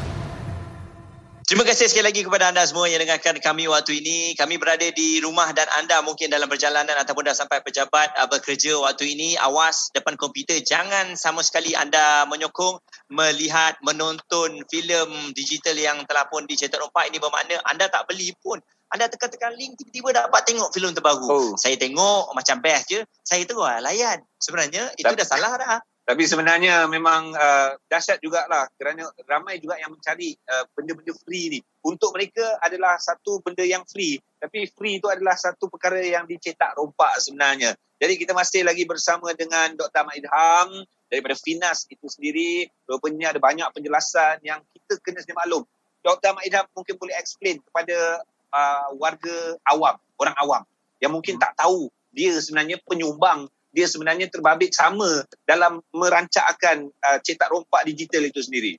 Terima 1.42 1.66
kasih 1.66 1.90
sekali 1.90 2.06
lagi 2.08 2.23
kepada 2.23 2.54
anda 2.54 2.62
semua 2.62 2.87
yang 2.87 3.02
dengarkan 3.02 3.42
kami 3.42 3.66
waktu 3.66 3.99
ini. 3.99 4.38
Kami 4.38 4.54
berada 4.56 4.87
di 4.87 5.18
rumah 5.18 5.50
dan 5.50 5.66
anda 5.75 5.99
mungkin 6.00 6.30
dalam 6.30 6.46
perjalanan 6.46 6.94
ataupun 6.94 7.26
dah 7.26 7.34
sampai 7.34 7.58
pejabat 7.58 8.14
uh, 8.16 8.30
bekerja 8.30 8.78
waktu 8.78 9.18
ini. 9.18 9.34
Awas 9.34 9.90
depan 9.90 10.14
komputer. 10.14 10.62
Jangan 10.62 11.18
sama 11.18 11.42
sekali 11.42 11.75
anda 11.75 12.23
menyokong, 12.30 12.78
melihat, 13.11 13.75
menonton 13.82 14.62
filem 14.70 15.34
digital 15.34 15.75
yang 15.75 16.06
telah 16.06 16.30
pun 16.30 16.46
dicetak 16.46 16.78
rompak. 16.78 17.11
Ini 17.11 17.18
bermakna 17.18 17.58
anda 17.66 17.90
tak 17.90 18.06
beli 18.06 18.30
pun. 18.38 18.62
Anda 18.94 19.11
tekan-tekan 19.11 19.58
link 19.58 19.75
tiba-tiba 19.75 20.23
dapat 20.23 20.46
tengok 20.46 20.70
filem 20.70 20.94
terbaru. 20.94 21.26
Oh. 21.26 21.52
Saya 21.58 21.75
tengok 21.75 22.30
macam 22.30 22.62
best 22.62 22.94
je. 22.94 23.02
Saya 23.26 23.42
terus 23.42 23.66
layan. 23.82 24.23
Sebenarnya 24.38 24.94
itu 24.94 25.11
dah 25.11 25.26
salah 25.26 25.58
dah. 25.58 25.82
Tapi 26.04 26.28
sebenarnya 26.28 26.84
memang 26.84 27.32
uh, 27.32 27.80
dahsyat 27.88 28.20
jugalah 28.20 28.68
kerana 28.76 29.08
ramai 29.25 29.56
juga 29.56 29.80
yang 29.80 29.96
mencari 29.96 30.37
uh, 30.37 30.68
benda-benda 30.76 31.16
free 31.25 31.56
ni. 31.56 31.61
Untuk 31.80 32.12
mereka 32.12 32.61
adalah 32.61 33.00
satu 33.00 33.40
benda 33.40 33.64
yang 33.64 33.88
free. 33.88 34.20
Tapi 34.37 34.68
free 34.68 35.00
itu 35.00 35.08
adalah 35.08 35.32
satu 35.32 35.73
perkara 35.73 36.04
yang 36.04 36.28
dicetak 36.28 36.76
rompak 36.76 37.16
sebenarnya. 37.25 37.73
Jadi 37.96 38.20
kita 38.20 38.37
masih 38.37 38.68
lagi 38.68 38.84
bersama 38.84 39.32
dengan 39.32 39.73
Dr. 39.80 40.04
Ahmad 40.04 40.20
Idham 40.20 40.68
daripada 41.08 41.40
Finas 41.40 41.88
itu 41.88 42.04
sendiri. 42.04 42.68
Rupanya 42.84 43.32
ada 43.32 43.40
banyak 43.40 43.64
penjelasan 43.73 44.44
yang 44.44 44.61
kita 44.76 45.00
kena 45.00 45.25
sedia 45.25 45.40
maklum. 45.40 45.64
Dr. 46.04 46.37
Ahmad 46.37 46.44
Idham 46.44 46.68
mungkin 46.76 47.00
boleh 47.00 47.16
explain 47.16 47.64
kepada 47.64 48.20
uh, 48.52 48.92
warga 49.00 49.56
awam, 49.73 49.96
orang 50.20 50.37
awam 50.37 50.62
yang 51.00 51.12
mungkin 51.12 51.37
hmm. 51.37 51.42
tak 51.42 51.52
tahu 51.58 51.88
dia 52.14 52.38
sebenarnya 52.38 52.78
penyumbang 52.87 53.50
dia 53.74 53.90
sebenarnya 53.90 54.30
terbabit 54.30 54.70
sama 54.70 55.26
dalam 55.42 55.82
merancakkan 55.90 56.86
uh, 57.02 57.18
cetak 57.18 57.50
rompak 57.50 57.82
digital 57.90 58.22
itu 58.22 58.38
sendiri. 58.38 58.78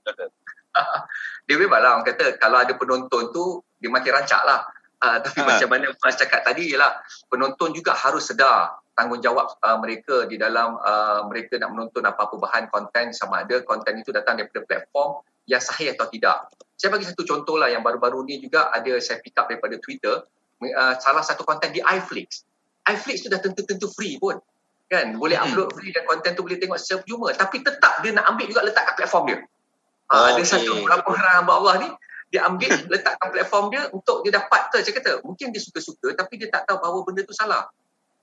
dia 1.47 1.55
memanglah 1.59 1.99
orang 1.99 2.07
kata 2.07 2.39
kalau 2.39 2.63
ada 2.63 2.73
penonton 2.79 3.29
tu 3.35 3.59
dia 3.77 3.91
makin 3.91 4.15
rancak 4.15 4.41
lah. 4.47 4.63
Uh, 5.03 5.19
tapi 5.19 5.43
ha. 5.43 5.47
macam 5.51 5.67
mana 5.67 5.91
Mas 5.99 6.15
cakap 6.15 6.47
tadi 6.47 6.71
ialah 6.71 6.95
penonton 7.27 7.75
juga 7.75 7.91
harus 7.91 8.31
sedar 8.31 8.79
tanggungjawab 8.95 9.59
uh, 9.59 9.77
mereka 9.83 10.23
di 10.25 10.39
dalam 10.39 10.79
uh, 10.79 11.27
mereka 11.27 11.59
nak 11.59 11.75
menonton 11.75 12.07
apa-apa 12.07 12.39
bahan 12.39 12.71
konten 12.71 13.11
sama 13.11 13.43
ada 13.43 13.59
konten 13.67 13.99
itu 13.99 14.15
datang 14.15 14.39
daripada 14.39 14.63
platform 14.63 15.19
yang 15.45 15.59
sahih 15.59 15.91
atau 15.93 16.07
tidak. 16.07 16.47
Saya 16.79 16.95
bagi 16.95 17.05
satu 17.05 17.27
contoh 17.27 17.59
lah 17.59 17.67
yang 17.67 17.83
baru-baru 17.83 18.23
ni 18.23 18.39
juga 18.39 18.71
ada 18.71 18.95
saya 19.03 19.19
pick 19.19 19.35
up 19.35 19.51
daripada 19.51 19.75
Twitter 19.83 20.23
uh, 20.63 20.95
salah 20.97 21.21
satu 21.21 21.43
konten 21.43 21.75
di 21.75 21.83
iFlix. 21.83 22.47
iFlix 22.87 23.27
tu 23.27 23.29
dah 23.29 23.43
tentu-tentu 23.43 23.91
free 23.91 24.15
pun 24.15 24.39
kan? 24.89 25.17
Boleh 25.17 25.37
hmm. 25.37 25.45
upload 25.51 25.69
free 25.73 25.91
dan 25.91 26.03
konten 26.05 26.31
tu 26.37 26.41
boleh 26.45 26.57
tengok 26.61 26.77
secara 26.77 27.01
percuma 27.01 27.27
tapi 27.33 27.57
tetap 27.61 27.93
dia 28.05 28.11
nak 28.13 28.25
ambil 28.33 28.45
juga 28.49 28.61
letak 28.65 28.83
kat 28.93 28.95
platform 29.01 29.23
dia. 29.29 29.37
Uh, 30.05 30.25
ada 30.29 30.37
okay. 30.37 30.45
satu 30.45 30.71
beberapa 30.85 31.07
orang 31.17 31.33
hamba 31.41 31.53
Allah 31.57 31.73
ni 31.81 31.89
dia 32.29 32.45
ambil 32.45 32.69
letakkan 32.93 33.27
platform 33.33 33.65
dia 33.73 33.81
untuk 33.89 34.21
dia 34.21 34.31
dapat 34.37 34.61
tu. 34.69 34.77
Saya 34.81 34.93
kata 34.93 35.11
mungkin 35.25 35.49
dia 35.49 35.61
suka-suka 35.61 36.13
tapi 36.13 36.41
dia 36.41 36.49
tak 36.49 36.69
tahu 36.69 36.77
bahawa 36.81 36.99
benda 37.05 37.21
tu 37.25 37.33
salah. 37.33 37.69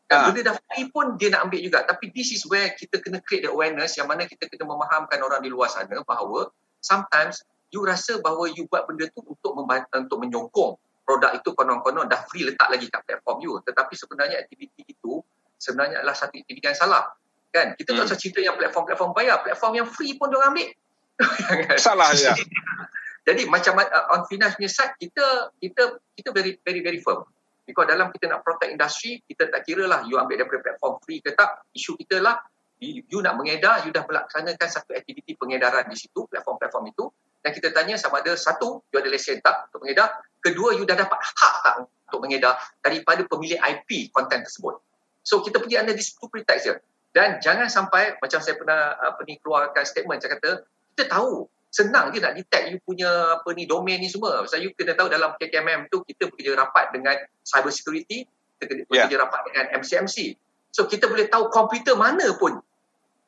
Kan 0.07 0.17
uh. 0.19 0.25
benda 0.31 0.53
dah 0.53 0.55
free 0.71 0.87
pun 0.91 1.19
dia 1.19 1.35
nak 1.35 1.51
ambil 1.51 1.61
juga. 1.63 1.83
Tapi 1.83 2.15
this 2.15 2.31
is 2.31 2.43
where 2.47 2.71
kita 2.75 3.03
kena 3.03 3.19
create 3.23 3.47
the 3.47 3.51
awareness 3.51 3.99
yang 3.99 4.07
mana 4.07 4.27
kita 4.29 4.47
kena 4.47 4.69
memahamkan 4.69 5.19
orang 5.23 5.43
di 5.43 5.51
luar 5.51 5.71
sana 5.71 6.03
bahawa 6.07 6.51
sometimes 6.79 7.43
you 7.73 7.81
rasa 7.83 8.21
bahawa 8.21 8.53
you 8.53 8.69
buat 8.69 8.85
benda 8.85 9.09
tu 9.11 9.25
untuk 9.25 9.57
membantu, 9.57 9.89
untuk 9.97 10.19
menyokong 10.21 10.73
produk 11.03 11.33
itu 11.35 11.51
konon-konon. 11.57 12.07
Dah 12.07 12.23
free 12.31 12.47
letak 12.47 12.69
lagi 12.71 12.87
kat 12.93 13.03
platform 13.09 13.39
you. 13.43 13.53
Tetapi 13.65 13.95
sebenarnya 13.97 14.45
aktiviti 14.45 14.87
itu 14.87 15.25
sebenarnya 15.63 16.03
adalah 16.03 16.19
satu 16.19 16.35
aktiviti 16.35 16.67
yang 16.67 16.75
salah. 16.75 17.07
Kan? 17.55 17.79
Kita 17.79 17.95
hmm. 17.95 17.99
tak 18.03 18.05
usah 18.11 18.19
cerita 18.19 18.43
yang 18.43 18.59
platform-platform 18.59 19.13
bayar. 19.15 19.47
Platform 19.47 19.73
yang 19.79 19.87
free 19.87 20.19
pun 20.19 20.35
diorang 20.35 20.51
ambil. 20.51 20.75
salah 21.79 22.11
ya. 22.19 22.35
Jadi 23.29 23.47
macam 23.47 23.79
uh, 23.79 24.19
on 24.19 24.27
finance 24.27 24.59
punya 24.59 24.67
side, 24.67 24.99
kita 24.99 25.55
kita 25.63 26.03
kita 26.19 26.29
very 26.35 26.59
very 26.59 26.83
very 26.83 26.99
firm. 26.99 27.23
Because 27.63 27.87
dalam 27.87 28.11
kita 28.11 28.27
nak 28.27 28.43
protect 28.43 28.75
industri, 28.75 29.23
kita 29.23 29.47
tak 29.47 29.63
kira 29.63 29.87
lah 29.87 30.03
you 30.11 30.19
ambil 30.19 30.43
daripada 30.43 30.59
platform 30.67 30.99
free 31.07 31.23
ke 31.23 31.31
tak. 31.39 31.63
Isu 31.71 31.95
kita 31.95 32.19
lah, 32.19 32.43
you, 32.83 33.07
you 33.07 33.19
nak 33.23 33.39
mengedar, 33.39 33.87
you 33.87 33.95
dah 33.95 34.03
melaksanakan 34.03 34.67
satu 34.67 34.99
aktiviti 34.99 35.39
pengedaran 35.39 35.87
di 35.87 35.95
situ, 35.95 36.27
platform-platform 36.27 36.91
itu. 36.91 37.07
Dan 37.39 37.55
kita 37.55 37.71
tanya 37.71 37.95
sama 37.95 38.19
ada 38.19 38.35
satu, 38.35 38.83
you 38.91 38.99
ada 38.99 39.07
lesen 39.07 39.39
tak 39.39 39.71
untuk 39.71 39.87
mengedar. 39.87 40.11
Kedua, 40.43 40.75
you 40.75 40.83
dah 40.83 40.99
dapat 40.99 41.23
hak 41.23 41.55
tak 41.63 41.75
untuk 41.87 42.19
mengedar 42.27 42.59
daripada 42.83 43.23
pemilik 43.31 43.63
IP 43.63 44.11
konten 44.11 44.43
tersebut. 44.43 44.82
So 45.23 45.43
kita 45.43 45.63
pergi 45.63 45.79
under 45.79 45.95
this 45.95 46.15
two 46.15 46.27
pretext 46.27 46.67
je. 46.67 46.75
Dan 47.13 47.39
jangan 47.39 47.69
sampai 47.69 48.17
macam 48.19 48.41
saya 48.41 48.57
pernah 48.57 48.97
apa 48.99 49.21
ni 49.29 49.37
keluarkan 49.39 49.85
statement 49.85 50.25
saya 50.25 50.37
kata 50.41 50.65
kita 50.93 51.13
tahu 51.13 51.45
senang 51.73 52.13
je 52.13 52.21
nak 52.21 52.37
detect 52.37 52.69
you 52.69 52.79
punya 52.85 53.09
apa 53.41 53.49
ni 53.57 53.65
domain 53.65 53.97
ni 53.97 54.09
semua. 54.09 54.45
Sebab 54.45 54.61
you 54.61 54.71
kena 54.77 54.93
tahu 54.93 55.09
dalam 55.09 55.33
KKMM 55.41 55.89
tu 55.89 56.05
kita 56.05 56.29
bekerja 56.29 56.53
rapat 56.57 56.93
dengan 56.93 57.17
cyber 57.45 57.73
security, 57.73 58.29
kita 58.61 58.73
ya. 58.73 58.85
bekerja 58.85 59.17
yeah. 59.17 59.21
rapat 59.25 59.41
dengan 59.49 59.65
MCMC. 59.81 60.37
So 60.73 60.89
kita 60.89 61.09
boleh 61.09 61.29
tahu 61.29 61.49
komputer 61.49 61.97
mana 61.97 62.33
pun 62.37 62.61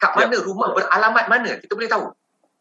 kat 0.00 0.12
ya. 0.16 0.28
mana 0.28 0.36
yeah. 0.36 0.44
rumah 0.44 0.68
beralamat 0.76 1.24
mana 1.28 1.50
kita 1.56 1.72
boleh 1.72 1.88
tahu. 1.88 2.12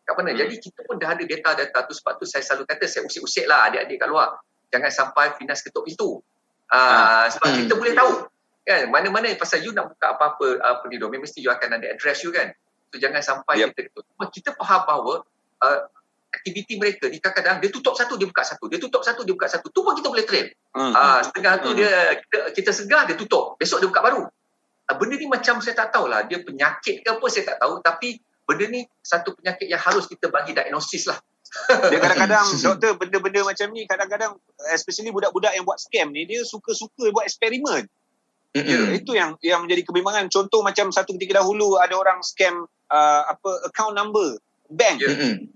Kat 0.04 0.14
mana. 0.20 0.36
Hmm. 0.36 0.40
Jadi 0.44 0.54
kita 0.60 0.80
pun 0.84 0.96
dah 1.00 1.16
ada 1.16 1.24
data-data 1.24 1.78
tu 1.88 1.94
sebab 1.96 2.20
tu 2.20 2.28
saya 2.28 2.44
selalu 2.44 2.64
kata 2.68 2.84
saya 2.88 3.04
usik-usik 3.08 3.48
lah 3.48 3.72
adik-adik 3.72 4.00
kat 4.00 4.08
luar. 4.08 4.40
Jangan 4.72 4.92
sampai 4.92 5.36
finance 5.40 5.64
ketuk 5.64 5.84
pintu. 5.88 6.20
Uh, 6.68 7.28
sebab 7.32 7.48
hmm. 7.48 7.60
kita 7.64 7.74
boleh 7.76 7.94
tahu 7.96 8.12
kan? 8.64 8.90
Mana-mana 8.90 9.32
pasal 9.36 9.62
you 9.62 9.72
nak 9.76 9.94
buka 9.94 10.16
apa-apa 10.16 10.60
apa 10.64 10.84
ni 10.88 10.98
domain 10.98 11.20
mesti 11.20 11.44
you 11.44 11.52
akan 11.52 11.78
ada 11.78 11.88
address 11.94 12.24
you 12.24 12.32
kan? 12.32 12.52
So 12.92 12.98
jangan 12.98 13.22
sampai 13.22 13.64
yep. 13.64 13.76
kita 13.76 13.90
kita 14.32 14.50
faham 14.58 14.82
bahawa 14.86 15.14
uh, 15.62 15.80
aktiviti 16.34 16.82
mereka 16.82 17.06
ni 17.08 17.22
kadang-kadang 17.22 17.62
dia 17.62 17.70
tutup 17.70 17.94
satu 17.94 18.18
dia 18.18 18.26
buka 18.26 18.42
satu. 18.42 18.66
Dia 18.66 18.82
tutup 18.82 19.06
satu 19.06 19.22
dia 19.22 19.34
buka 19.38 19.48
satu. 19.50 19.70
Tu 19.70 19.80
pun 19.80 19.94
kita 19.94 20.10
boleh 20.10 20.26
train. 20.26 20.50
Uh-huh. 20.74 20.94
uh, 20.94 21.22
setengah 21.22 21.54
tu 21.62 21.70
uh-huh. 21.72 21.78
dia 21.78 21.92
kita, 22.18 22.38
kita 22.58 22.72
segar 22.74 23.06
dia 23.06 23.16
tutup. 23.18 23.58
Besok 23.62 23.86
dia 23.86 23.90
buka 23.90 24.02
baru. 24.02 24.22
Uh, 24.90 24.96
benda 24.98 25.16
ni 25.16 25.30
macam 25.30 25.62
saya 25.62 25.78
tak 25.78 25.94
tahulah 25.94 26.26
dia 26.26 26.42
penyakit 26.42 27.06
ke 27.06 27.10
apa 27.10 27.26
saya 27.30 27.44
tak 27.54 27.58
tahu. 27.62 27.82
Tapi 27.86 28.18
benda 28.44 28.66
ni 28.68 28.82
satu 29.00 29.38
penyakit 29.38 29.70
yang 29.70 29.80
harus 29.80 30.10
kita 30.10 30.28
bagi 30.34 30.52
diagnosis 30.58 31.08
lah. 31.08 31.18
Dia 31.92 32.00
kadang-kadang 32.02 32.46
doktor 32.66 32.92
benda-benda 32.98 33.46
macam 33.46 33.68
ni 33.72 33.86
kadang-kadang 33.86 34.32
especially 34.74 35.14
budak-budak 35.14 35.54
yang 35.54 35.64
buat 35.68 35.78
scam 35.78 36.10
ni 36.10 36.26
dia 36.26 36.42
suka-suka 36.42 37.14
buat 37.14 37.30
eksperimen. 37.30 37.86
Ya, 38.54 38.94
itu 38.94 39.18
yang 39.18 39.34
yang 39.42 39.66
menjadi 39.66 39.82
kebimbangan. 39.90 40.30
Contoh 40.30 40.62
macam 40.62 40.94
satu 40.94 41.18
ketika 41.18 41.42
dahulu 41.42 41.82
ada 41.82 41.98
orang 41.98 42.22
scam 42.22 42.70
uh, 42.70 43.22
apa 43.26 43.66
account 43.66 43.98
number 43.98 44.38
bank. 44.70 45.02
Mm-hmm. 45.02 45.50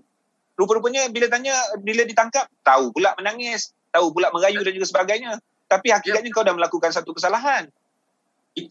Rupa-rupanya 0.58 1.06
bila 1.06 1.30
tanya 1.30 1.54
bila 1.78 2.02
ditangkap 2.02 2.50
tahu 2.66 2.90
pula 2.90 3.14
menangis, 3.14 3.70
tahu 3.94 4.10
pula 4.10 4.34
merayu 4.34 4.66
dan 4.66 4.74
juga 4.74 4.90
sebagainya. 4.90 5.38
Tapi 5.70 5.94
hakikatnya 5.94 6.26
yeah. 6.26 6.34
kau 6.34 6.42
dah 6.42 6.54
melakukan 6.58 6.90
satu 6.90 7.14
kesalahan. 7.14 7.70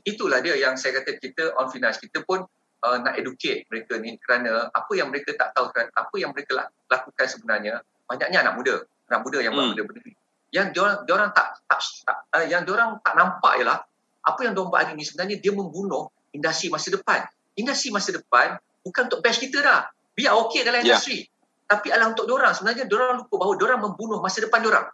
Itulah 0.03 0.43
dia 0.43 0.59
yang 0.59 0.75
saya 0.75 0.99
kata 0.99 1.15
kita 1.23 1.55
on 1.55 1.71
finance 1.71 2.03
kita 2.03 2.27
pun 2.27 2.43
uh, 2.83 2.97
nak 2.99 3.15
educate 3.15 3.63
mereka 3.71 3.95
ni 3.95 4.19
kerana 4.19 4.67
apa 4.75 4.91
yang 4.91 5.07
mereka 5.07 5.31
tak 5.39 5.55
tahu 5.55 5.71
kan 5.71 5.87
apa 5.95 6.15
yang 6.19 6.35
mereka 6.35 6.67
lakukan 6.91 7.27
sebenarnya 7.31 7.79
banyaknya 8.03 8.43
anak 8.43 8.59
muda, 8.59 8.75
anak 9.07 9.21
muda 9.23 9.37
yang 9.39 9.55
buat 9.55 9.63
hmm. 9.63 9.73
benda-benda 9.75 10.01
ni. 10.03 10.13
Yang 10.47 10.67
diorang, 10.75 10.97
diorang 11.03 11.29
tak, 11.31 11.59
tak, 11.67 11.79
tak 12.03 12.17
uh, 12.35 12.45
yang 12.47 12.67
diorang 12.67 12.99
tak 12.99 13.15
nampak 13.15 13.53
ialah 13.63 13.87
apa 14.27 14.39
yang 14.43 14.51
diorang 14.51 14.69
buat 14.69 14.81
hari 14.83 14.99
ni 14.99 15.07
sebenarnya 15.07 15.39
dia 15.39 15.55
membunuh 15.55 16.11
industri 16.35 16.67
masa 16.67 16.91
depan. 16.91 17.23
Industri 17.55 17.89
masa 17.95 18.11
depan 18.11 18.59
bukan 18.83 19.07
untuk 19.07 19.23
bash 19.23 19.39
kita 19.39 19.63
dah. 19.63 19.87
Biar 20.11 20.35
okey 20.47 20.67
dalam 20.67 20.83
ya. 20.83 20.99
industri. 20.99 21.23
Yeah. 21.23 21.71
Tapi 21.71 21.87
adalah 21.91 22.11
untuk 22.11 22.27
diorang. 22.27 22.51
Sebenarnya 22.51 22.83
diorang 22.87 23.23
lupa 23.23 23.35
bahawa 23.39 23.53
diorang 23.55 23.79
membunuh 23.83 24.19
masa 24.19 24.43
depan 24.43 24.59
diorang. 24.59 24.87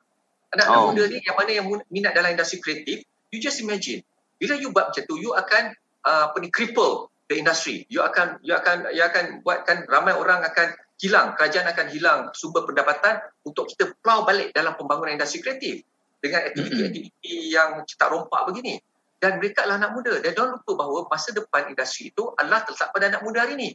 Anak-anak 0.53 0.79
oh. 0.79 0.85
muda 0.93 1.03
ni 1.09 1.17
yang 1.25 1.35
mana 1.37 1.51
yang 1.51 1.65
minat 1.89 2.13
dalam 2.13 2.29
industri 2.37 2.61
kreatif, 2.61 3.01
you 3.33 3.41
just 3.41 3.57
imagine. 3.57 4.05
Bila 4.37 4.53
you 4.57 4.69
buat 4.69 4.93
macam 4.93 5.03
tu, 5.09 5.17
you 5.17 5.33
akan 5.33 5.73
uh, 6.05 6.29
apa 6.29 6.37
ni, 6.37 6.53
cripple 6.53 7.09
the 7.29 7.41
industry. 7.41 7.89
You 7.89 8.05
akan 8.05 8.37
you 8.45 8.53
akan 8.53 8.89
you 8.93 9.01
akan 9.01 9.41
buatkan 9.41 9.89
ramai 9.89 10.13
orang 10.13 10.45
akan 10.45 10.77
hilang, 11.01 11.33
kerajaan 11.33 11.65
akan 11.73 11.85
hilang 11.89 12.19
sumber 12.37 12.69
pendapatan 12.69 13.21
untuk 13.45 13.65
kita 13.69 13.97
plow 14.01 14.25
balik 14.25 14.53
dalam 14.53 14.77
pembangunan 14.77 15.17
industri 15.17 15.41
kreatif 15.41 15.81
dengan 16.21 16.45
aktiviti-aktiviti 16.47 17.51
yang 17.51 17.81
cetak 17.83 18.13
rompak 18.13 18.47
begini 18.47 18.79
dan 19.23 19.39
mereka 19.39 19.63
adalah 19.63 19.87
anak 19.87 19.91
muda 19.95 20.19
dan 20.19 20.35
jangan 20.35 20.59
lupa 20.59 20.71
bahawa 20.83 21.07
masa 21.07 21.31
depan 21.31 21.71
industri 21.71 22.11
itu 22.11 22.35
adalah 22.35 22.67
terletak 22.67 22.91
pada 22.91 23.05
anak 23.07 23.21
muda 23.23 23.47
hari 23.47 23.55
ini. 23.55 23.69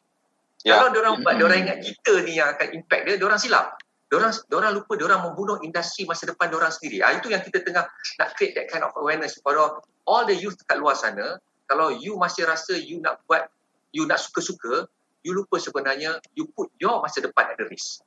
Ya. 0.60 0.76
Kalau 0.76 0.92
diorang 0.92 1.24
buat, 1.24 1.24
mm-hmm. 1.24 1.40
diorang 1.40 1.58
ingat 1.64 1.78
kita 1.80 2.12
ni 2.28 2.32
yang 2.36 2.52
akan 2.52 2.68
impact 2.76 3.02
dia, 3.08 3.16
diorang 3.16 3.40
silap. 3.40 3.80
Diorang, 4.12 4.32
diorang 4.52 4.72
lupa 4.76 4.92
diorang 5.00 5.20
membunuh 5.24 5.56
industri 5.64 6.04
masa 6.04 6.28
depan 6.28 6.52
diorang 6.52 6.68
sendiri. 6.68 7.00
Ah, 7.00 7.16
itu 7.16 7.32
yang 7.32 7.40
kita 7.40 7.64
tengah 7.64 7.88
nak 8.20 8.28
create 8.36 8.52
that 8.60 8.68
kind 8.68 8.84
of 8.84 8.92
awareness 9.00 9.40
kepada 9.40 9.80
all 10.04 10.24
the 10.28 10.36
youth 10.36 10.60
kat 10.68 10.76
luar 10.76 10.92
sana. 10.92 11.40
Kalau 11.64 11.96
you 11.96 12.20
masih 12.20 12.44
rasa 12.44 12.76
you 12.76 13.00
nak 13.00 13.24
buat, 13.24 13.48
you 13.96 14.04
nak 14.04 14.20
suka-suka, 14.20 14.84
you 15.24 15.32
lupa 15.32 15.56
sebenarnya 15.56 16.20
you 16.36 16.44
put 16.52 16.68
your 16.76 17.00
masa 17.00 17.24
depan 17.24 17.52
at 17.52 17.56
the 17.56 17.68
risk. 17.68 18.04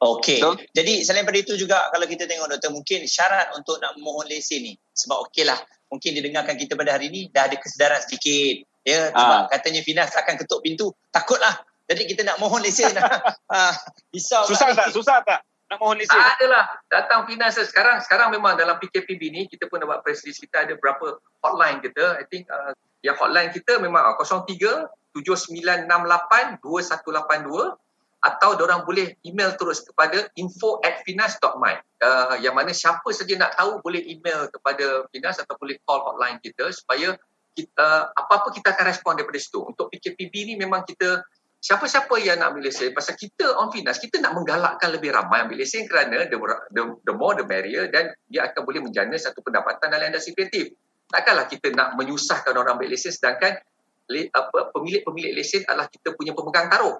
Okey. 0.00 0.40
So, 0.40 0.56
Jadi 0.72 1.04
selain 1.04 1.28
daripada 1.28 1.44
itu 1.44 1.60
juga 1.60 1.92
kalau 1.92 2.08
kita 2.08 2.24
tengok 2.24 2.48
doktor 2.48 2.72
mungkin 2.72 3.04
syarat 3.04 3.52
untuk 3.52 3.76
nak 3.84 4.00
memohon 4.00 4.24
lesen 4.32 4.64
ni 4.64 4.72
sebab 4.96 5.28
okeylah 5.28 5.60
mungkin 5.92 6.16
didengarkan 6.16 6.56
kita 6.56 6.72
pada 6.72 6.96
hari 6.96 7.12
ini 7.12 7.28
dah 7.28 7.44
ada 7.44 7.60
kesedaran 7.60 8.00
sedikit 8.00 8.64
ya 8.80 9.12
sebab 9.12 9.40
ha. 9.44 9.48
katanya 9.52 9.84
Finas 9.84 10.16
akan 10.16 10.40
ketuk 10.40 10.64
pintu 10.64 10.88
takutlah 11.12 11.52
jadi 11.90 12.06
kita 12.06 12.22
nak 12.22 12.38
mohon 12.38 12.62
lesen. 12.62 12.94
ha, 12.94 13.74
risau 14.14 14.46
susah 14.46 14.70
tak? 14.78 14.86
Ni. 14.86 14.94
Susah 14.94 15.18
tak? 15.26 15.42
Nak 15.74 15.78
mohon 15.82 15.98
lesen? 15.98 16.14
Tak 16.14 16.38
adalah. 16.38 16.64
Datang 16.86 17.26
finance 17.26 17.58
sekarang. 17.66 17.98
Sekarang 18.06 18.30
memang 18.30 18.54
dalam 18.54 18.78
PKPB 18.78 19.22
ni, 19.34 19.50
kita 19.50 19.66
pun 19.66 19.82
dapat 19.82 20.06
press 20.06 20.22
release. 20.22 20.38
Kita 20.38 20.70
ada 20.70 20.78
berapa 20.78 21.18
hotline 21.42 21.82
kita. 21.82 22.22
I 22.22 22.24
think 22.30 22.46
uh, 22.46 22.70
yang 23.02 23.18
hotline 23.18 23.50
kita 23.50 23.82
memang 23.82 24.06
uh, 24.06 24.14
03 24.22 24.86
7968 25.18 26.62
2182 26.62 27.74
atau 28.20 28.52
orang 28.52 28.84
boleh 28.84 29.16
email 29.24 29.56
terus 29.56 29.80
kepada 29.80 30.28
info 30.36 30.76
at 30.84 31.00
finas.my 31.08 31.74
uh, 32.04 32.36
yang 32.40 32.56
mana 32.56 32.72
siapa 32.72 33.06
saja 33.12 33.36
nak 33.36 33.56
tahu 33.56 33.80
boleh 33.80 34.00
email 34.04 34.48
kepada 34.52 35.08
Finas 35.12 35.40
atau 35.40 35.56
boleh 35.56 35.80
call 35.84 36.00
hotline 36.04 36.40
kita 36.40 36.68
supaya 36.72 37.16
kita, 37.56 38.14
apa-apa 38.14 38.54
kita 38.54 38.72
akan 38.72 38.84
respon 38.88 39.12
daripada 39.18 39.36
situ. 39.36 39.60
Untuk 39.60 39.90
PKPB 39.92 40.34
ni 40.48 40.54
memang 40.56 40.86
kita 40.86 41.20
siapa-siapa 41.60 42.16
yang 42.24 42.40
nak 42.40 42.56
ambil 42.56 42.72
lesen 42.72 42.96
pasal 42.96 43.20
kita 43.20 43.52
on 43.60 43.68
finance 43.68 44.00
kita 44.00 44.16
nak 44.16 44.32
menggalakkan 44.32 44.96
lebih 44.96 45.12
ramai 45.12 45.44
ambil 45.44 45.60
lesen 45.60 45.84
kerana 45.84 46.24
the, 46.24 46.36
the, 46.72 46.82
the 47.04 47.12
more 47.12 47.36
the 47.36 47.44
barrier 47.44 47.84
dan 47.92 48.16
dia 48.32 48.48
akan 48.48 48.64
boleh 48.64 48.80
menjana 48.80 49.12
satu 49.20 49.44
pendapatan 49.44 49.92
dalam 49.92 50.08
industri 50.08 50.32
kreatif 50.32 50.72
takkanlah 51.12 51.44
kita 51.52 51.68
nak 51.76 52.00
menyusahkan 52.00 52.56
orang 52.56 52.80
ambil 52.80 52.88
lesen 52.88 53.12
sedangkan 53.12 53.60
apa 54.08 54.58
pemilik-pemilik 54.72 55.36
lesen 55.36 55.60
adalah 55.68 55.92
kita 55.92 56.16
punya 56.16 56.32
pemegang 56.32 56.72
taruh 56.72 56.96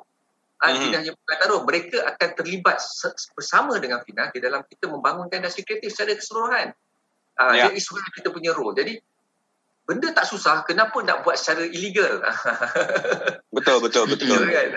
ah, 0.60 0.68
mm-hmm. 0.70 0.80
Finas 0.84 1.02
yang 1.08 1.16
pemegang 1.16 1.40
taruh 1.40 1.60
mereka 1.64 1.98
akan 2.04 2.28
terlibat 2.36 2.78
bersama 3.32 3.72
dengan 3.80 4.04
Finas 4.04 4.28
di 4.30 4.40
dalam 4.44 4.60
kita 4.68 4.86
membangunkan 4.92 5.40
industri 5.40 5.64
kreatif 5.64 5.96
secara 5.96 6.16
keseluruhan 6.16 6.66
uh, 7.40 7.52
yeah. 7.56 7.68
jadi 7.68 7.80
isulah 7.80 8.04
kita 8.12 8.28
punya 8.28 8.52
role 8.52 8.76
jadi 8.76 9.00
benda 9.88 10.14
tak 10.14 10.28
susah 10.28 10.62
kenapa 10.62 11.02
nak 11.02 11.26
buat 11.26 11.34
secara 11.34 11.66
illegal 11.66 12.22
betul 13.56 13.82
betul 13.82 14.04
betul 14.06 14.38
kan? 14.46 14.68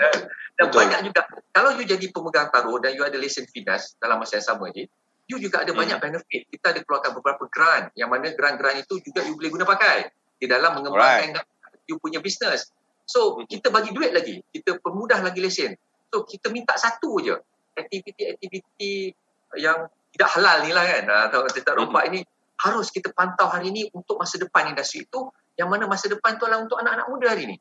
dan 0.58 0.66
betul. 0.66 0.78
banyak 0.82 1.00
juga 1.06 1.20
kalau 1.54 1.70
you 1.78 1.86
jadi 1.86 2.06
pemegang 2.10 2.50
taruh 2.50 2.82
dan 2.82 2.98
you 2.98 3.04
ada 3.06 3.14
lesen 3.14 3.46
finance 3.46 3.94
dalam 4.02 4.18
masa 4.18 4.42
yang 4.42 4.46
sama 4.48 4.74
je 4.74 4.90
you 5.30 5.38
juga 5.38 5.62
ada 5.62 5.70
hmm. 5.70 5.80
banyak 5.80 5.98
benefit 6.00 6.42
kita 6.50 6.74
ada 6.74 6.80
keluarkan 6.82 7.12
beberapa 7.14 7.46
grant 7.46 7.94
yang 7.94 8.10
mana 8.10 8.34
grant-grant 8.34 8.82
itu 8.82 8.98
juga 9.06 9.22
you 9.22 9.38
boleh 9.38 9.50
guna 9.54 9.64
pakai 9.68 10.10
di 10.40 10.46
dalam 10.50 10.82
mengembangkan 10.82 11.38
right. 11.38 11.86
you 11.86 11.96
punya 12.02 12.18
business 12.18 12.68
so 13.04 13.38
hmm. 13.40 13.46
kita 13.46 13.68
bagi 13.68 13.92
duit 13.92 14.10
lagi 14.12 14.40
kita 14.50 14.80
permudah 14.80 15.20
lagi 15.20 15.40
lesen 15.40 15.76
so 16.08 16.24
kita 16.24 16.48
minta 16.48 16.74
satu 16.76 17.20
je 17.20 17.36
aktiviti-aktiviti 17.74 19.12
yang 19.60 19.86
tidak 20.14 20.30
halal 20.38 20.62
ni 20.62 20.70
lah 20.70 20.84
kan 20.86 21.04
atau 21.30 21.46
tidak 21.50 21.74
rompak 21.74 22.02
hmm. 22.06 22.10
ini 22.14 22.20
harus 22.64 22.88
kita 22.88 23.10
pantau 23.10 23.50
hari 23.50 23.74
ini 23.74 23.90
untuk 23.92 24.16
masa 24.16 24.38
depan 24.38 24.70
industri 24.70 25.04
itu 25.04 25.28
yang 25.58 25.70
mana 25.70 25.86
masa 25.90 26.06
depan 26.06 26.38
itu 26.38 26.44
adalah 26.46 26.62
untuk 26.62 26.78
anak-anak 26.78 27.06
muda 27.10 27.26
hari 27.30 27.42
ini. 27.50 27.56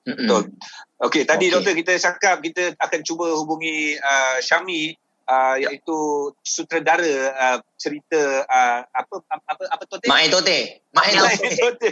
Betul. 0.00 0.56
Okey, 0.96 1.22
tadi 1.28 1.50
okay. 1.50 1.52
doktor 1.52 1.74
kita 1.76 1.92
cakap 2.00 2.36
kita 2.40 2.74
akan 2.80 3.00
cuba 3.04 3.36
hubungi 3.36 4.00
uh, 4.00 4.40
Syami 4.40 4.96
uh, 5.28 5.56
iaitu 5.60 6.30
sutradara 6.40 7.14
uh, 7.36 7.58
cerita 7.76 8.48
uh, 8.48 8.80
apa 8.90 9.14
apa 9.28 9.62
apa 9.68 9.82
Tote? 9.86 10.06
Mai 10.08 10.32
Tote. 10.32 10.88
Mai 10.96 11.12
Tote. 11.12 11.90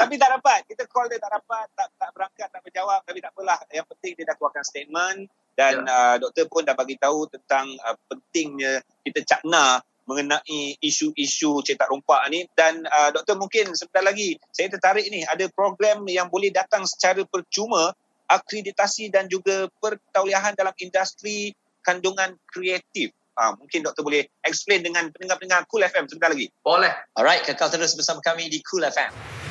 Tapi 0.00 0.14
tak 0.20 0.30
dapat. 0.38 0.60
Kita 0.68 0.88
call 0.88 1.08
dia 1.12 1.18
tak 1.20 1.32
dapat, 1.36 1.66
tak 1.76 1.88
tak 1.96 2.10
berangkat, 2.14 2.48
tak 2.48 2.62
berjawab 2.64 3.00
tapi 3.04 3.18
tak 3.20 3.32
apalah. 3.34 3.58
Yang 3.70 3.86
penting 3.96 4.12
dia 4.16 4.24
dah 4.32 4.36
keluarkan 4.38 4.64
statement 4.64 5.18
dan 5.52 5.84
ya. 5.84 5.92
uh, 5.92 6.16
doktor 6.16 6.48
pun 6.48 6.64
dah 6.64 6.76
bagi 6.76 6.96
tahu 6.96 7.28
tentang 7.28 7.68
uh, 7.84 7.96
pentingnya 8.08 8.80
kita 9.04 9.20
cakna 9.24 9.84
mengenai 10.02 10.82
isu-isu 10.82 11.62
cetak 11.62 11.86
rompak 11.86 12.26
ni 12.32 12.42
dan 12.58 12.82
uh, 12.90 13.14
doktor 13.14 13.38
mungkin 13.38 13.70
sebentar 13.78 14.02
lagi 14.02 14.34
saya 14.50 14.66
tertarik 14.66 15.06
ni 15.08 15.22
ada 15.22 15.46
program 15.54 16.02
yang 16.10 16.26
boleh 16.26 16.50
datang 16.50 16.82
secara 16.88 17.22
percuma 17.22 17.94
akreditasi 18.26 19.12
dan 19.12 19.28
juga 19.28 19.68
pertauliahan 19.78 20.56
dalam 20.56 20.72
industri 20.80 21.52
kandungan 21.84 22.34
kreatif. 22.48 23.12
Uh, 23.32 23.56
mungkin 23.56 23.80
doktor 23.80 24.04
boleh 24.04 24.28
explain 24.44 24.84
dengan 24.84 25.08
pendengar-pendengar 25.08 25.64
Cool 25.68 25.84
FM 25.88 26.04
sebentar 26.04 26.28
lagi. 26.28 26.52
Boleh. 26.60 26.92
Alright, 27.16 27.44
kekal 27.48 27.72
terus 27.72 27.96
bersama 27.96 28.20
kami 28.20 28.52
di 28.52 28.60
Cool 28.60 28.84
FM. 28.84 29.41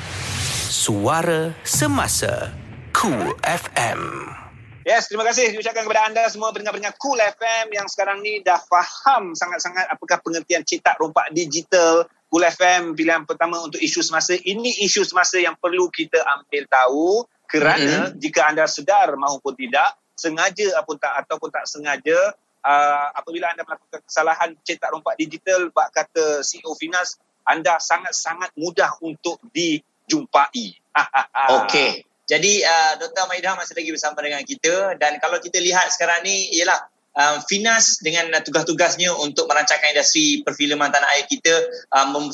Suara 0.82 1.54
Semasa 1.62 2.50
Cool 2.90 3.38
FM. 3.46 4.26
Yes, 4.82 5.06
terima 5.06 5.22
kasih 5.22 5.54
ucapkan 5.54 5.86
kepada 5.86 6.10
anda 6.10 6.26
semua 6.26 6.50
pendengar-pendengar 6.50 6.98
Cool 6.98 7.22
FM 7.22 7.70
yang 7.70 7.86
sekarang 7.86 8.18
ni 8.18 8.42
dah 8.42 8.58
faham 8.58 9.30
sangat-sangat 9.30 9.86
apakah 9.86 10.18
pengertian 10.26 10.66
cetak 10.66 10.98
rompak 10.98 11.30
digital 11.30 12.02
Cool 12.26 12.42
FM 12.42 12.98
pilihan 12.98 13.22
pertama 13.22 13.62
untuk 13.62 13.78
isu 13.78 14.02
semasa. 14.02 14.34
Ini 14.34 14.82
isu 14.82 15.06
semasa 15.06 15.38
yang 15.38 15.54
perlu 15.54 15.86
kita 15.86 16.18
ambil 16.18 16.66
tahu 16.66 17.30
kerana 17.46 18.10
mm-hmm. 18.10 18.18
jika 18.18 18.50
anda 18.50 18.66
sedar 18.66 19.14
maupun 19.14 19.54
tidak, 19.54 19.86
sengaja 20.18 20.82
ataupun 20.82 20.98
tak 20.98 21.14
ataupun 21.14 21.48
tak 21.54 21.64
sengaja 21.70 22.18
uh, 22.66 23.06
apabila 23.14 23.54
anda 23.54 23.62
melakukan 23.62 24.02
kesalahan 24.02 24.58
cetak 24.66 24.90
rompak 24.90 25.14
digital 25.14 25.70
bak 25.70 25.94
kata 25.94 26.42
CEO 26.42 26.74
Finas, 26.74 27.22
anda 27.46 27.78
sangat-sangat 27.78 28.50
mudah 28.58 28.98
untuk 28.98 29.38
dijumpai. 30.06 30.78
Okey. 31.62 32.04
Jadi 32.26 32.64
uh, 32.64 32.92
Dr. 33.02 33.28
Maidah 33.28 33.58
masih 33.58 33.76
lagi 33.76 33.90
bersama 33.92 34.22
dengan 34.22 34.40
kita 34.46 34.96
dan 34.96 35.18
kalau 35.18 35.42
kita 35.42 35.58
lihat 35.58 35.90
sekarang 35.90 36.22
ni 36.24 36.54
ialah 36.54 36.80
um, 37.12 37.36
Finas 37.44 38.00
dengan 38.00 38.30
tugas-tugasnya 38.40 39.12
untuk 39.20 39.50
merancangkan 39.50 39.92
industri 39.92 40.40
perfilman 40.40 40.88
tanah 40.88 41.08
air 41.18 41.26
kita 41.28 41.52
um, 41.92 42.30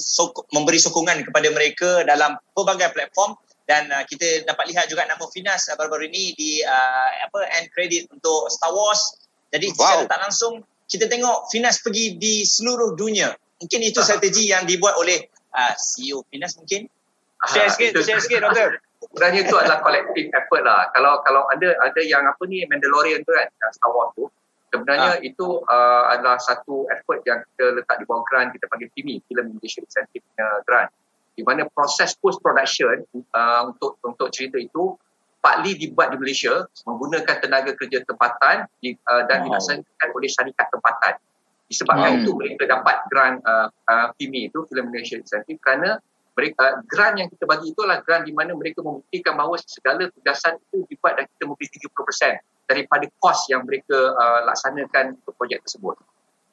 memberi 0.54 0.78
sokongan 0.78 1.24
kepada 1.26 1.48
mereka 1.50 2.06
dalam 2.06 2.38
pelbagai 2.54 2.94
platform 2.94 3.34
dan 3.68 3.90
uh, 3.92 4.04
kita 4.08 4.48
dapat 4.48 4.72
lihat 4.72 4.88
juga 4.88 5.04
nama 5.04 5.24
Finas 5.28 5.68
uh, 5.68 5.76
baru-baru 5.76 6.08
ini 6.08 6.24
di 6.32 6.50
uh, 6.64 7.10
apa 7.28 7.48
end 7.60 7.68
credit 7.74 8.08
untuk 8.08 8.48
Star 8.48 8.72
Wars. 8.72 9.18
Jadi 9.52 9.72
wow. 9.72 9.76
secara 9.76 10.02
tak 10.08 10.20
langsung 10.24 10.52
kita 10.88 11.04
tengok 11.04 11.52
Finas 11.52 11.84
pergi 11.84 12.16
di 12.16 12.44
seluruh 12.48 12.96
dunia. 12.96 13.28
Mungkin 13.58 13.80
itu 13.84 14.00
strategi 14.00 14.48
yang 14.48 14.64
dibuat 14.64 14.96
oleh 14.96 15.20
uh, 15.52 15.74
CEO 15.76 16.24
Finas 16.24 16.56
mungkin. 16.56 16.88
Share 17.46 17.70
sikit, 17.70 18.02
share 18.02 18.18
sikit 18.18 18.42
doktor 18.42 18.82
sebenarnya 19.02 19.40
itu 19.46 19.54
adalah 19.54 19.78
collective 19.80 20.28
effort 20.34 20.62
lah. 20.66 20.90
Kalau 20.92 21.22
kalau 21.22 21.42
ada 21.54 21.74
ada 21.82 22.00
yang 22.02 22.26
apa 22.26 22.42
ni 22.50 22.66
Mandalorian 22.66 23.22
tu 23.22 23.32
kan, 23.32 23.48
Star 23.70 23.90
Wars 23.94 24.10
tu, 24.18 24.26
sebenarnya 24.74 25.18
ha. 25.18 25.22
itu 25.22 25.62
uh, 25.64 26.04
adalah 26.12 26.36
satu 26.42 26.90
effort 26.90 27.22
yang 27.24 27.40
kita 27.54 27.78
letak 27.78 28.02
di 28.02 28.04
bawah 28.04 28.24
grant 28.26 28.50
kita 28.50 28.66
panggil 28.66 28.90
FIMI, 28.92 29.22
Film 29.30 29.54
Innovation 29.54 29.86
Incentive 29.86 30.24
Grant. 30.66 30.90
Di 31.38 31.46
mana 31.46 31.70
proses 31.70 32.18
post 32.18 32.42
production 32.42 33.06
uh, 33.30 33.70
untuk 33.70 33.94
untuk 34.02 34.34
cerita 34.34 34.58
itu 34.58 34.98
partly 35.38 35.78
dibuat 35.78 36.10
di 36.10 36.18
Malaysia 36.18 36.66
menggunakan 36.82 37.36
tenaga 37.38 37.70
kerja 37.78 38.02
tempatan 38.02 38.66
di, 38.82 38.98
uh, 39.06 39.22
dan 39.30 39.46
wow. 39.46 39.54
dilaksanakan 39.54 40.08
oleh 40.18 40.28
syarikat 40.28 40.66
tempatan. 40.74 41.14
Disebabkan 41.70 42.10
wow. 42.10 42.20
itu 42.26 42.30
mereka 42.34 42.64
dapat 42.66 42.96
grant 43.06 43.38
uh, 43.46 43.70
uh, 43.70 44.10
FIMI 44.18 44.50
itu 44.50 44.66
Film 44.66 44.90
Innovation 44.90 45.22
Incentive 45.22 45.62
kerana 45.62 46.02
mereka 46.38 46.78
uh, 46.78 46.86
grant 46.86 47.18
yang 47.18 47.26
kita 47.26 47.42
bagi 47.50 47.74
itu 47.74 47.80
adalah 47.82 47.98
grant 48.06 48.22
di 48.22 48.30
mana 48.30 48.54
mereka 48.54 48.78
membuktikan 48.86 49.34
bahawa 49.34 49.58
segala 49.58 50.06
tugasan 50.14 50.54
itu 50.70 50.86
dibuat 50.86 51.18
dan 51.18 51.26
kita 51.26 51.50
memberi 51.50 51.66
30% 51.66 52.70
daripada 52.70 53.04
kos 53.18 53.50
yang 53.50 53.66
mereka 53.66 54.14
uh, 54.14 54.46
laksanakan 54.46 55.18
untuk 55.18 55.34
projek 55.34 55.58
tersebut. 55.66 55.98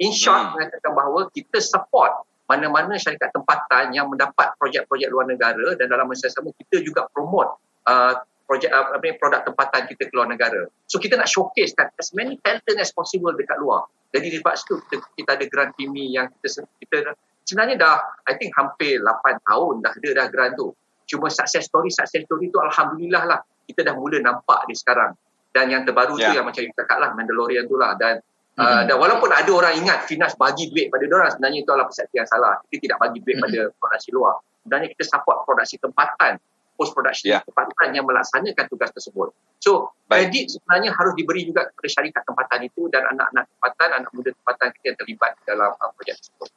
In 0.02 0.10
short, 0.10 0.42
hmm. 0.42 0.52
mengatakan 0.58 0.92
bahawa 0.98 1.30
kita 1.30 1.62
support 1.62 2.26
mana-mana 2.50 2.98
syarikat 2.98 3.30
tempatan 3.30 3.94
yang 3.94 4.10
mendapat 4.10 4.54
projek-projek 4.58 5.10
luar 5.14 5.30
negara 5.30 5.78
dan 5.78 5.86
dalam 5.90 6.10
masa 6.10 6.30
sama 6.30 6.50
kita 6.58 6.82
juga 6.82 7.06
promote 7.14 7.58
uh, 7.86 8.18
projek 8.46 8.70
uh, 8.70 8.94
apa 8.98 9.18
produk 9.18 9.42
tempatan 9.46 9.82
kita 9.90 10.10
ke 10.10 10.14
luar 10.14 10.30
negara. 10.30 10.70
So 10.86 10.98
kita 11.02 11.18
nak 11.18 11.30
showcase 11.30 11.74
kan 11.74 11.90
as 11.98 12.14
many 12.14 12.38
talent 12.42 12.78
as 12.78 12.94
possible 12.94 13.34
dekat 13.34 13.58
luar. 13.58 13.90
Jadi 14.14 14.32
di 14.32 14.40
situ 14.40 14.80
kita, 14.88 15.06
kita 15.18 15.30
ada 15.36 15.46
grant 15.50 15.74
PIMI 15.76 16.06
yang 16.14 16.30
kita 16.40 16.64
kita 16.80 17.18
sebenarnya 17.46 17.76
dah 17.78 17.96
I 18.26 18.34
think 18.36 18.52
hampir 18.58 19.00
8 19.00 19.46
tahun 19.46 19.74
dah 19.86 19.94
ada 19.94 20.10
dah 20.12 20.28
grant 20.34 20.54
tu. 20.58 20.74
Cuma 21.06 21.30
success 21.30 21.70
story 21.70 21.94
success 21.94 22.26
story 22.26 22.50
tu 22.50 22.58
alhamdulillah 22.58 23.24
lah 23.30 23.40
kita 23.70 23.86
dah 23.86 23.94
mula 23.94 24.18
nampak 24.20 24.66
di 24.66 24.74
sekarang. 24.74 25.14
Dan 25.56 25.72
yang 25.72 25.88
terbaru 25.88 26.20
yeah. 26.20 26.28
tu 26.28 26.32
ya. 26.34 26.38
yang 26.42 26.46
macam 26.50 26.62
kita 26.66 26.76
cakap 26.84 26.98
lah 27.00 27.10
Mandalorian 27.16 27.64
tu 27.70 27.80
lah 27.80 27.96
dan 27.96 28.20
mm-hmm. 28.20 28.60
uh, 28.60 28.82
dan 28.90 28.96
walaupun 29.00 29.32
ada 29.32 29.52
orang 29.56 29.80
ingat 29.80 30.04
Finas 30.04 30.36
bagi 30.36 30.68
duit 30.68 30.92
pada 30.92 31.08
orang 31.08 31.32
sebenarnya 31.32 31.60
itu 31.64 31.70
adalah 31.72 31.88
persepsi 31.88 32.16
yang 32.20 32.28
salah. 32.28 32.60
Kita 32.68 32.92
tidak 32.92 32.98
bagi 33.00 33.18
duit 33.24 33.40
mm-hmm. 33.40 33.72
pada 33.72 33.80
produksi 33.80 34.10
luar. 34.12 34.36
Sebenarnya 34.66 34.88
kita 34.98 35.04
support 35.06 35.38
produksi 35.46 35.78
tempatan 35.80 36.42
post 36.76 36.92
production 36.92 37.32
Ya. 37.32 37.40
tempatan 37.42 37.96
yang 37.96 38.04
melaksanakan 38.04 38.66
tugas 38.68 38.92
tersebut. 38.92 39.32
So, 39.64 39.96
Baik. 40.12 40.30
kredit 40.30 40.60
sebenarnya 40.60 40.92
harus 40.92 41.16
diberi 41.16 41.48
juga 41.48 41.72
kepada 41.72 41.88
syarikat 41.88 42.22
tempatan 42.28 42.60
itu 42.68 42.92
dan 42.92 43.08
anak-anak 43.16 43.48
tempatan, 43.48 43.90
anak 43.96 44.12
muda 44.12 44.30
tempatan 44.36 44.68
kita 44.76 44.86
yang 44.92 44.98
terlibat 45.00 45.32
dalam 45.48 45.72
uh, 45.72 45.90
projek 45.96 46.20
tersebut. 46.20 46.50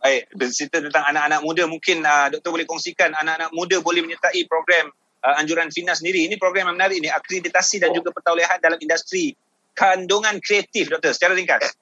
Baik, 0.00 0.32
bercerita 0.32 0.80
tentang 0.80 1.04
anak-anak 1.12 1.40
muda 1.44 1.68
mungkin 1.68 2.00
uh, 2.00 2.32
doktor 2.32 2.56
boleh 2.56 2.64
kongsikan 2.64 3.12
anak-anak 3.12 3.52
muda 3.52 3.84
boleh 3.84 4.00
menyertai 4.00 4.48
program 4.48 4.88
uh, 5.20 5.36
anjuran 5.36 5.68
FINAS 5.68 6.00
sendiri. 6.00 6.24
Ini 6.24 6.40
program 6.40 6.72
yang 6.72 6.76
menarik 6.80 7.04
ini 7.04 7.12
akreditasi 7.12 7.84
dan 7.84 7.92
juga 7.92 8.08
pertolehan 8.08 8.56
dalam 8.64 8.80
industri 8.80 9.36
kandungan 9.76 10.40
kreatif 10.40 10.88
doktor 10.88 11.12
secara 11.12 11.36
ringkas. 11.36 11.76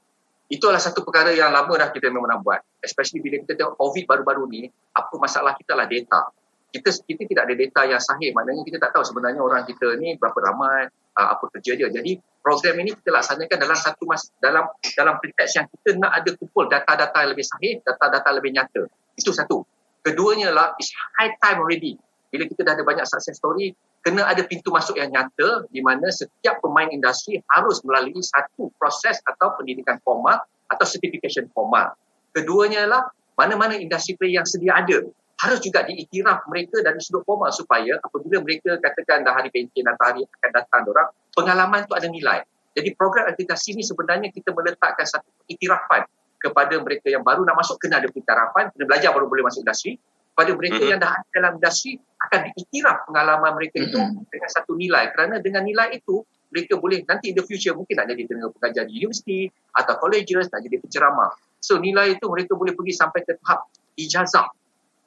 Itulah 0.49 0.81
satu 0.81 1.05
perkara 1.05 1.31
yang 1.31 1.53
lama 1.53 1.71
dah 1.77 1.95
kita 1.95 2.09
memang 2.09 2.27
nak 2.27 2.41
buat. 2.43 2.61
Especially 2.83 3.23
bila 3.23 3.39
kita 3.45 3.55
tengok 3.55 3.77
COVID 3.79 4.05
baru-baru 4.09 4.43
ni, 4.49 4.61
apa 4.97 5.15
masalah 5.21 5.53
kita 5.55 5.77
lah 5.77 5.85
data. 5.85 6.33
Kita 6.69 6.93
kita 6.93 7.23
tidak 7.25 7.43
ada 7.49 7.55
data 7.57 7.81
yang 7.89 8.03
sahih. 8.03 8.31
Maknanya 8.37 8.63
kita 8.65 8.77
tak 8.77 8.93
tahu 8.93 9.05
sebenarnya 9.05 9.41
orang 9.41 9.65
kita 9.65 9.97
ni 9.97 10.21
berapa 10.21 10.37
ramai, 10.37 10.93
uh, 11.17 11.29
apa 11.33 11.45
kerja 11.57 11.75
dia. 11.75 11.89
Jadi 11.89 12.21
program 12.45 12.77
ini 12.85 12.93
kita 12.93 13.11
laksanakan 13.11 13.57
dalam 13.57 13.79
satu 13.79 14.05
mas 14.05 14.29
dalam 14.39 14.69
dalam 14.95 15.17
preteks 15.19 15.57
yang 15.57 15.67
kita 15.67 15.97
nak 15.97 16.13
ada 16.23 16.31
kumpul 16.37 16.69
data-data 16.69 17.17
yang 17.25 17.31
lebih 17.33 17.47
sahih, 17.49 17.73
data-data 17.83 18.29
lebih 18.37 18.53
nyata. 18.53 18.83
Itu 19.17 19.33
satu. 19.33 19.65
Keduanya 20.05 20.55
lah, 20.55 20.77
it's 20.79 20.95
high 21.19 21.35
time 21.43 21.59
already. 21.59 21.99
Bila 22.29 22.45
kita 22.45 22.61
dah 22.61 22.77
ada 22.77 22.85
banyak 22.85 23.09
success 23.09 23.41
story, 23.41 23.73
kena 24.05 24.29
ada 24.29 24.45
pintu 24.45 24.69
masuk 24.69 25.01
yang 25.01 25.09
nyata 25.09 25.65
di 25.73 25.81
mana 25.81 26.13
setiap 26.13 26.61
pemain 26.61 26.89
industri 26.93 27.41
harus 27.49 27.81
melalui 27.83 28.21
satu 28.21 28.69
proses 28.77 29.19
atau 29.25 29.57
pendidikan 29.57 29.97
formal 30.05 30.39
atau 30.69 30.85
certification 30.85 31.49
formal. 31.57 31.97
Keduanya 32.37 32.85
lah 32.85 33.03
mana-mana 33.35 33.81
industri 33.81 34.15
player 34.21 34.45
yang 34.45 34.47
sedia 34.47 34.77
ada 34.77 35.09
harus 35.39 35.63
juga 35.63 35.87
diiktiraf 35.87 36.51
mereka 36.51 36.83
dari 36.83 36.99
sudut 36.99 37.23
formal 37.23 37.55
supaya 37.55 37.95
apabila 38.03 38.43
mereka 38.43 38.75
katakan 38.83 39.23
dah 39.23 39.39
hari 39.39 39.55
pension 39.55 39.87
atau 39.87 40.05
hari 40.11 40.23
akan 40.27 40.51
datang 40.51 40.83
orang 40.91 41.09
pengalaman 41.31 41.81
tu 41.87 41.95
ada 41.95 42.11
nilai. 42.11 42.43
Jadi 42.75 42.95
program 42.99 43.31
akreditasi 43.31 43.79
ni 43.79 43.87
sebenarnya 43.87 44.35
kita 44.35 44.51
meletakkan 44.51 45.07
satu 45.07 45.31
iktirafan 45.47 46.07
kepada 46.39 46.75
mereka 46.83 47.11
yang 47.11 47.23
baru 47.23 47.43
nak 47.47 47.59
masuk 47.59 47.79
kena 47.79 48.03
ada 48.03 48.11
iktirafan, 48.11 48.71
kena 48.75 48.85
belajar 48.87 49.11
baru 49.15 49.31
boleh 49.31 49.47
masuk 49.47 49.63
industri. 49.63 49.99
Pada 50.39 50.55
mereka 50.55 50.79
Mhm. 50.79 50.91
yang 50.95 51.01
dah 51.03 51.11
ada 51.19 51.27
dalam 51.35 51.53
industri 51.59 51.99
akan 51.99 52.39
diiktiraf 52.51 53.11
pengalaman 53.11 53.51
mereka 53.59 53.83
itu 53.83 53.99
dengan 54.31 54.51
satu 54.51 54.79
nilai 54.79 55.11
kerana 55.11 55.43
dengan 55.43 55.67
nilai 55.67 55.99
itu 55.99 56.23
mereka 56.55 56.79
boleh 56.79 57.03
nanti 57.07 57.31
in 57.31 57.35
the 57.35 57.43
future 57.43 57.75
mungkin 57.75 57.99
nak 57.99 58.07
jadi 58.11 58.23
tenaga 58.27 58.55
pengajar 58.55 58.87
di 58.87 59.03
universiti 59.03 59.51
atau 59.75 59.95
colleges 59.99 60.47
nak 60.51 60.63
jadi 60.63 60.79
penceramah. 60.79 61.31
So 61.59 61.83
nilai 61.83 62.15
itu 62.15 62.27
mereka 62.31 62.55
boleh 62.55 62.75
pergi 62.75 62.95
sampai 62.95 63.27
ke 63.27 63.35
tahap 63.43 63.67
ijazah 63.99 64.47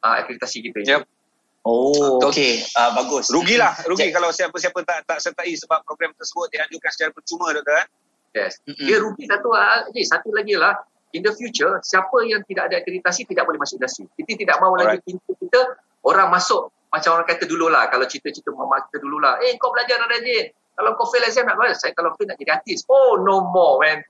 uh, 0.03 0.15
akreditasi 0.21 0.57
kita. 0.65 0.79
Yep. 0.83 1.01
Oh, 1.61 2.17
okey. 2.25 2.65
Uh, 2.73 2.91
bagus. 2.97 3.29
Rugilah, 3.29 3.85
rugi 3.85 4.09
Cik. 4.09 4.17
kalau 4.17 4.33
siapa-siapa 4.33 4.81
tak 4.81 5.05
tak 5.05 5.19
sertai 5.21 5.53
sebab 5.53 5.85
program 5.85 6.09
tersebut 6.17 6.49
dianjurkan 6.49 6.89
secara 6.89 7.11
percuma 7.13 7.53
doktor. 7.53 7.77
Eh? 7.77 7.87
Yes. 8.33 8.57
Mm-mm. 8.65 8.87
Dia 8.89 8.97
rugi 8.97 9.29
satu 9.29 9.53
ah, 9.53 9.85
je, 9.93 10.01
satu 10.01 10.33
lagi 10.33 10.57
lah. 10.57 10.73
In 11.11 11.21
the 11.21 11.35
future, 11.35 11.77
siapa 11.83 12.23
yang 12.23 12.41
tidak 12.47 12.71
ada 12.71 12.79
akreditasi 12.79 13.27
tidak 13.27 13.43
boleh 13.43 13.59
masuk 13.59 13.77
industri. 13.77 14.07
Kita 14.15 14.31
tidak 14.41 14.57
mahu 14.63 14.79
lagi 14.79 15.03
pintu 15.03 15.35
kita 15.37 15.75
orang 16.07 16.31
masuk 16.31 16.71
macam 16.91 17.15
orang 17.15 17.27
kata 17.27 17.47
dulu 17.47 17.71
lah 17.71 17.87
kalau 17.87 18.03
cerita-cerita 18.03 18.51
mama 18.51 18.83
kita 18.91 18.99
dulu 18.99 19.23
lah 19.23 19.39
eh 19.39 19.55
kau 19.55 19.71
belajar 19.71 19.95
rajin 20.03 20.51
kalau 20.75 20.91
kau 20.99 21.07
fail 21.07 21.23
exam 21.23 21.47
nak 21.47 21.55
belajar 21.55 21.79
saya 21.79 21.95
kalau 21.95 22.11
fail 22.19 22.27
nak 22.27 22.35
jadi 22.35 22.59
artis 22.59 22.83
oh 22.91 23.15
no 23.23 23.47
more 23.47 23.79
man 23.79 24.03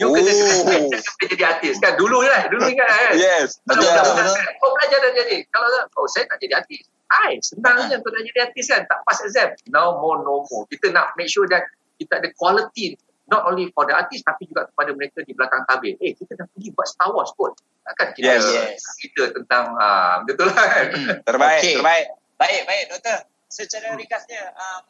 you 0.00 0.10
kena 0.10 0.32
Oh. 0.34 0.90
nak 0.90 1.26
jadi 1.30 1.44
artis 1.46 1.78
kan 1.78 1.94
dulu 1.94 2.22
kan 2.26 2.50
dulu 2.50 2.66
ingat 2.74 2.88
kan 2.88 3.14
Yes. 3.14 3.62
kalau 3.62 3.78
betul. 3.78 4.34
kan, 4.34 4.52
kau 4.58 4.70
belajar 4.74 4.98
dan 5.02 5.12
jadi 5.14 5.36
kalau 5.54 5.68
oh 5.94 6.06
saya 6.10 6.26
tak 6.26 6.38
jadi 6.42 6.62
artis 6.62 6.82
Hai, 7.04 7.38
senang 7.46 7.86
je 7.86 7.94
nak 7.94 8.22
jadi 8.26 8.38
artis 8.50 8.64
kan 8.66 8.82
tak 8.90 8.98
pass 9.06 9.22
exam 9.22 9.54
no 9.70 10.02
more 10.02 10.18
no 10.26 10.42
more 10.50 10.64
kita 10.66 10.90
nak 10.90 11.14
make 11.14 11.30
sure 11.30 11.46
that 11.46 11.62
kita 11.94 12.18
ada 12.18 12.26
quality 12.34 12.98
not 13.30 13.46
only 13.46 13.70
for 13.70 13.86
the 13.86 13.94
artist 13.94 14.26
tapi 14.26 14.50
juga 14.50 14.66
kepada 14.66 14.90
mereka 14.92 15.22
di 15.22 15.30
belakang 15.30 15.62
tabir 15.70 15.94
eh 16.02 16.12
kita 16.12 16.34
dah 16.34 16.46
pergi 16.50 16.68
buat 16.74 16.88
Star 16.90 17.14
Wars 17.14 17.30
pun 17.38 17.54
takkan 17.86 18.10
kita 18.18 18.34
Yes. 18.34 18.42
Yes. 18.50 18.82
kita 18.98 19.30
tentang 19.30 19.78
ah, 19.78 20.20
betul 20.26 20.50
lah 20.50 20.66
kan 20.66 20.86
Terbaik, 21.22 21.60
Okey. 21.62 21.74
terbaik. 21.78 22.06
Baik, 22.34 22.60
baik 22.66 22.84
doktor. 22.90 23.18
Secara 23.46 23.94
ringkasnya 23.94 24.50
um, 24.58 24.82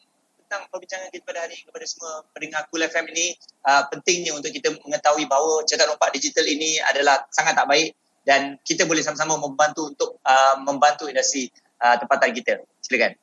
tentang 0.55 0.71
perbincangan 0.71 1.11
kita 1.11 1.23
pada 1.27 1.39
hari 1.43 1.59
kepada 1.67 1.83
semua 1.83 2.23
pendengar 2.31 2.63
Cool 2.71 2.87
FM 2.87 3.11
ini 3.11 3.35
uh, 3.67 3.83
pentingnya 3.91 4.31
untuk 4.39 4.55
kita 4.55 4.71
mengetahui 4.87 5.27
bahawa 5.27 5.67
cetak 5.67 5.83
rompak 5.91 6.15
digital 6.15 6.47
ini 6.47 6.79
adalah 6.79 7.27
sangat 7.27 7.59
tak 7.59 7.67
baik 7.67 7.91
dan 8.23 8.55
kita 8.63 8.87
boleh 8.87 9.03
sama-sama 9.03 9.35
membantu 9.35 9.91
untuk 9.91 10.15
uh, 10.23 10.55
membantu 10.63 11.11
industri 11.11 11.51
uh, 11.83 11.99
tempatan 11.99 12.31
kita. 12.31 12.63
Silakan. 12.79 13.19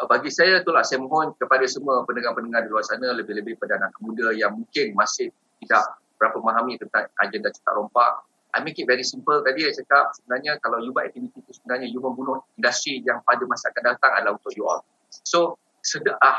Uh, 0.00 0.08
bagi 0.08 0.32
saya 0.32 0.64
itulah 0.64 0.80
saya 0.80 1.04
mohon 1.04 1.36
kepada 1.36 1.68
semua 1.68 2.00
pendengar-pendengar 2.08 2.64
di 2.64 2.72
luar 2.72 2.84
sana 2.88 3.12
lebih-lebih 3.12 3.60
pada 3.60 3.76
anak 3.76 3.92
muda 4.00 4.32
yang 4.32 4.56
mungkin 4.56 4.96
masih 4.96 5.28
tidak 5.60 6.00
berapa 6.16 6.40
memahami 6.40 6.80
tentang 6.80 7.12
agenda 7.20 7.52
cetak 7.52 7.76
rompak 7.76 8.24
I 8.54 8.62
make 8.64 8.80
it 8.80 8.88
very 8.88 9.04
simple 9.04 9.42
tadi 9.42 9.66
saya 9.68 9.82
cakap 9.82 10.14
sebenarnya 10.14 10.62
kalau 10.62 10.78
you 10.78 10.94
buat 10.94 11.10
aktiviti 11.10 11.42
itu 11.42 11.52
sebenarnya 11.58 11.90
you 11.90 11.98
membunuh 11.98 12.38
industri 12.54 13.02
yang 13.02 13.18
pada 13.26 13.42
masa 13.50 13.74
akan 13.74 13.82
datang 13.82 14.12
adalah 14.14 14.38
untuk 14.38 14.54
you 14.54 14.62
all. 14.62 14.86
So 15.26 15.58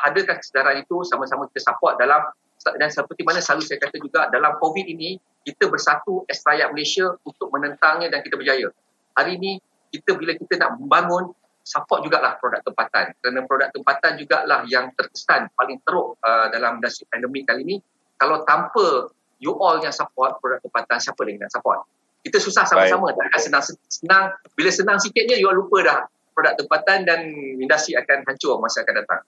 hadirkan 0.03 0.41
kesedaran 0.41 0.81
itu 0.81 1.05
sama-sama 1.05 1.45
kita 1.53 1.69
support 1.69 2.01
dalam 2.01 2.25
dan 2.73 2.89
seperti 2.89 3.21
mana 3.21 3.37
selalu 3.37 3.61
saya 3.61 3.77
kata 3.77 4.01
juga 4.01 4.25
dalam 4.33 4.57
COVID 4.57 4.85
ini 4.89 5.21
kita 5.45 5.69
bersatu 5.69 6.25
as 6.25 6.41
rakyat 6.41 6.73
Malaysia 6.73 7.13
untuk 7.21 7.53
menentangnya 7.53 8.09
dan 8.09 8.25
kita 8.25 8.33
berjaya. 8.41 8.73
Hari 9.13 9.37
ini 9.37 9.61
kita 9.93 10.17
bila 10.17 10.33
kita 10.33 10.57
nak 10.57 10.81
membangun 10.81 11.29
support 11.61 12.01
jugalah 12.01 12.41
produk 12.41 12.65
tempatan. 12.65 13.13
Kerana 13.21 13.45
produk 13.45 13.69
tempatan 13.69 14.11
jugalah 14.17 14.65
yang 14.65 14.89
terkesan 14.97 15.53
paling 15.53 15.77
teruk 15.85 16.17
uh, 16.25 16.49
dalam 16.49 16.81
industri 16.81 17.05
pandemik 17.05 17.45
kali 17.45 17.61
ini. 17.61 17.75
Kalau 18.17 18.41
tanpa 18.49 19.13
you 19.37 19.53
all 19.53 19.77
yang 19.77 19.93
support 19.93 20.41
produk 20.41 20.57
tempatan 20.65 20.97
siapa 20.97 21.21
lagi 21.21 21.37
nak 21.37 21.53
support? 21.53 21.85
Kita 22.25 22.41
susah 22.41 22.65
sama-sama 22.65 23.13
takkan 23.13 23.37
senang 23.37 23.63
senang 23.85 24.23
bila 24.57 24.73
senang 24.73 24.97
sikitnya 24.97 25.37
you 25.37 25.45
all 25.45 25.53
lupa 25.53 25.77
dah 25.85 25.99
produk 26.33 26.57
tempatan 26.57 27.05
dan 27.05 27.29
industri 27.61 27.93
akan 27.93 28.25
hancur 28.25 28.57
masa 28.57 28.81
akan 28.81 29.05
datang 29.05 29.21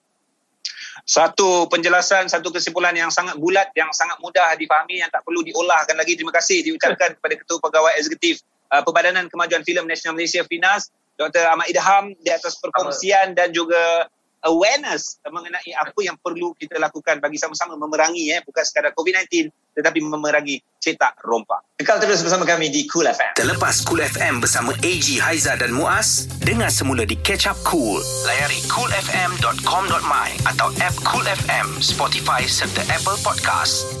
Satu 1.08 1.64
penjelasan, 1.72 2.28
satu 2.28 2.52
kesimpulan 2.52 2.92
yang 2.92 3.08
sangat 3.08 3.40
bulat, 3.40 3.72
yang 3.72 3.88
sangat 3.96 4.20
mudah 4.20 4.52
difahami, 4.60 5.00
yang 5.00 5.08
tak 5.08 5.24
perlu 5.24 5.40
diolahkan 5.40 5.96
lagi. 5.96 6.20
Terima 6.20 6.36
kasih 6.36 6.60
diucapkan 6.68 7.16
kepada 7.16 7.32
Ketua 7.32 7.56
Pegawai 7.64 7.96
Eksekutif 7.96 8.44
uh, 8.68 8.84
Perbadanan 8.84 9.24
Kemajuan 9.32 9.64
Filem 9.64 9.88
Nasional 9.88 10.20
Malaysia 10.20 10.44
FINAS, 10.44 10.92
Dr. 11.16 11.48
Ahmad 11.48 11.64
Idham 11.72 12.12
di 12.20 12.28
atas 12.28 12.60
perkongsian 12.60 13.32
dan 13.32 13.56
juga 13.56 14.12
awareness 14.46 15.18
mengenai 15.26 15.72
apa 15.74 15.98
yang 16.02 16.14
perlu 16.20 16.54
kita 16.54 16.78
lakukan 16.78 17.18
bagi 17.18 17.40
sama-sama 17.40 17.74
memerangi 17.74 18.30
eh 18.30 18.40
bukan 18.44 18.62
sekadar 18.62 18.94
COVID-19 18.94 19.50
tetapi 19.78 20.02
memerangi 20.02 20.58
cetak 20.82 21.22
rompak. 21.22 21.62
Kekal 21.78 22.02
terus 22.02 22.22
bersama 22.26 22.42
kami 22.42 22.66
di 22.70 22.86
Cool 22.90 23.06
FM. 23.06 23.38
Terlepas 23.38 23.86
Cool 23.86 24.02
FM 24.02 24.42
bersama 24.42 24.74
AG 24.82 25.06
Haiza 25.22 25.54
dan 25.54 25.70
Muaz, 25.70 26.26
dengar 26.42 26.74
semula 26.74 27.06
di 27.06 27.14
Catch 27.22 27.46
Up 27.46 27.58
Cool. 27.62 28.02
Layari 28.26 28.58
coolfm.com.my 28.66 30.28
atau 30.50 30.68
app 30.82 30.96
Cool 31.06 31.26
FM, 31.26 31.78
Spotify 31.78 32.42
serta 32.46 32.82
Apple 32.90 33.18
Podcast. 33.22 33.97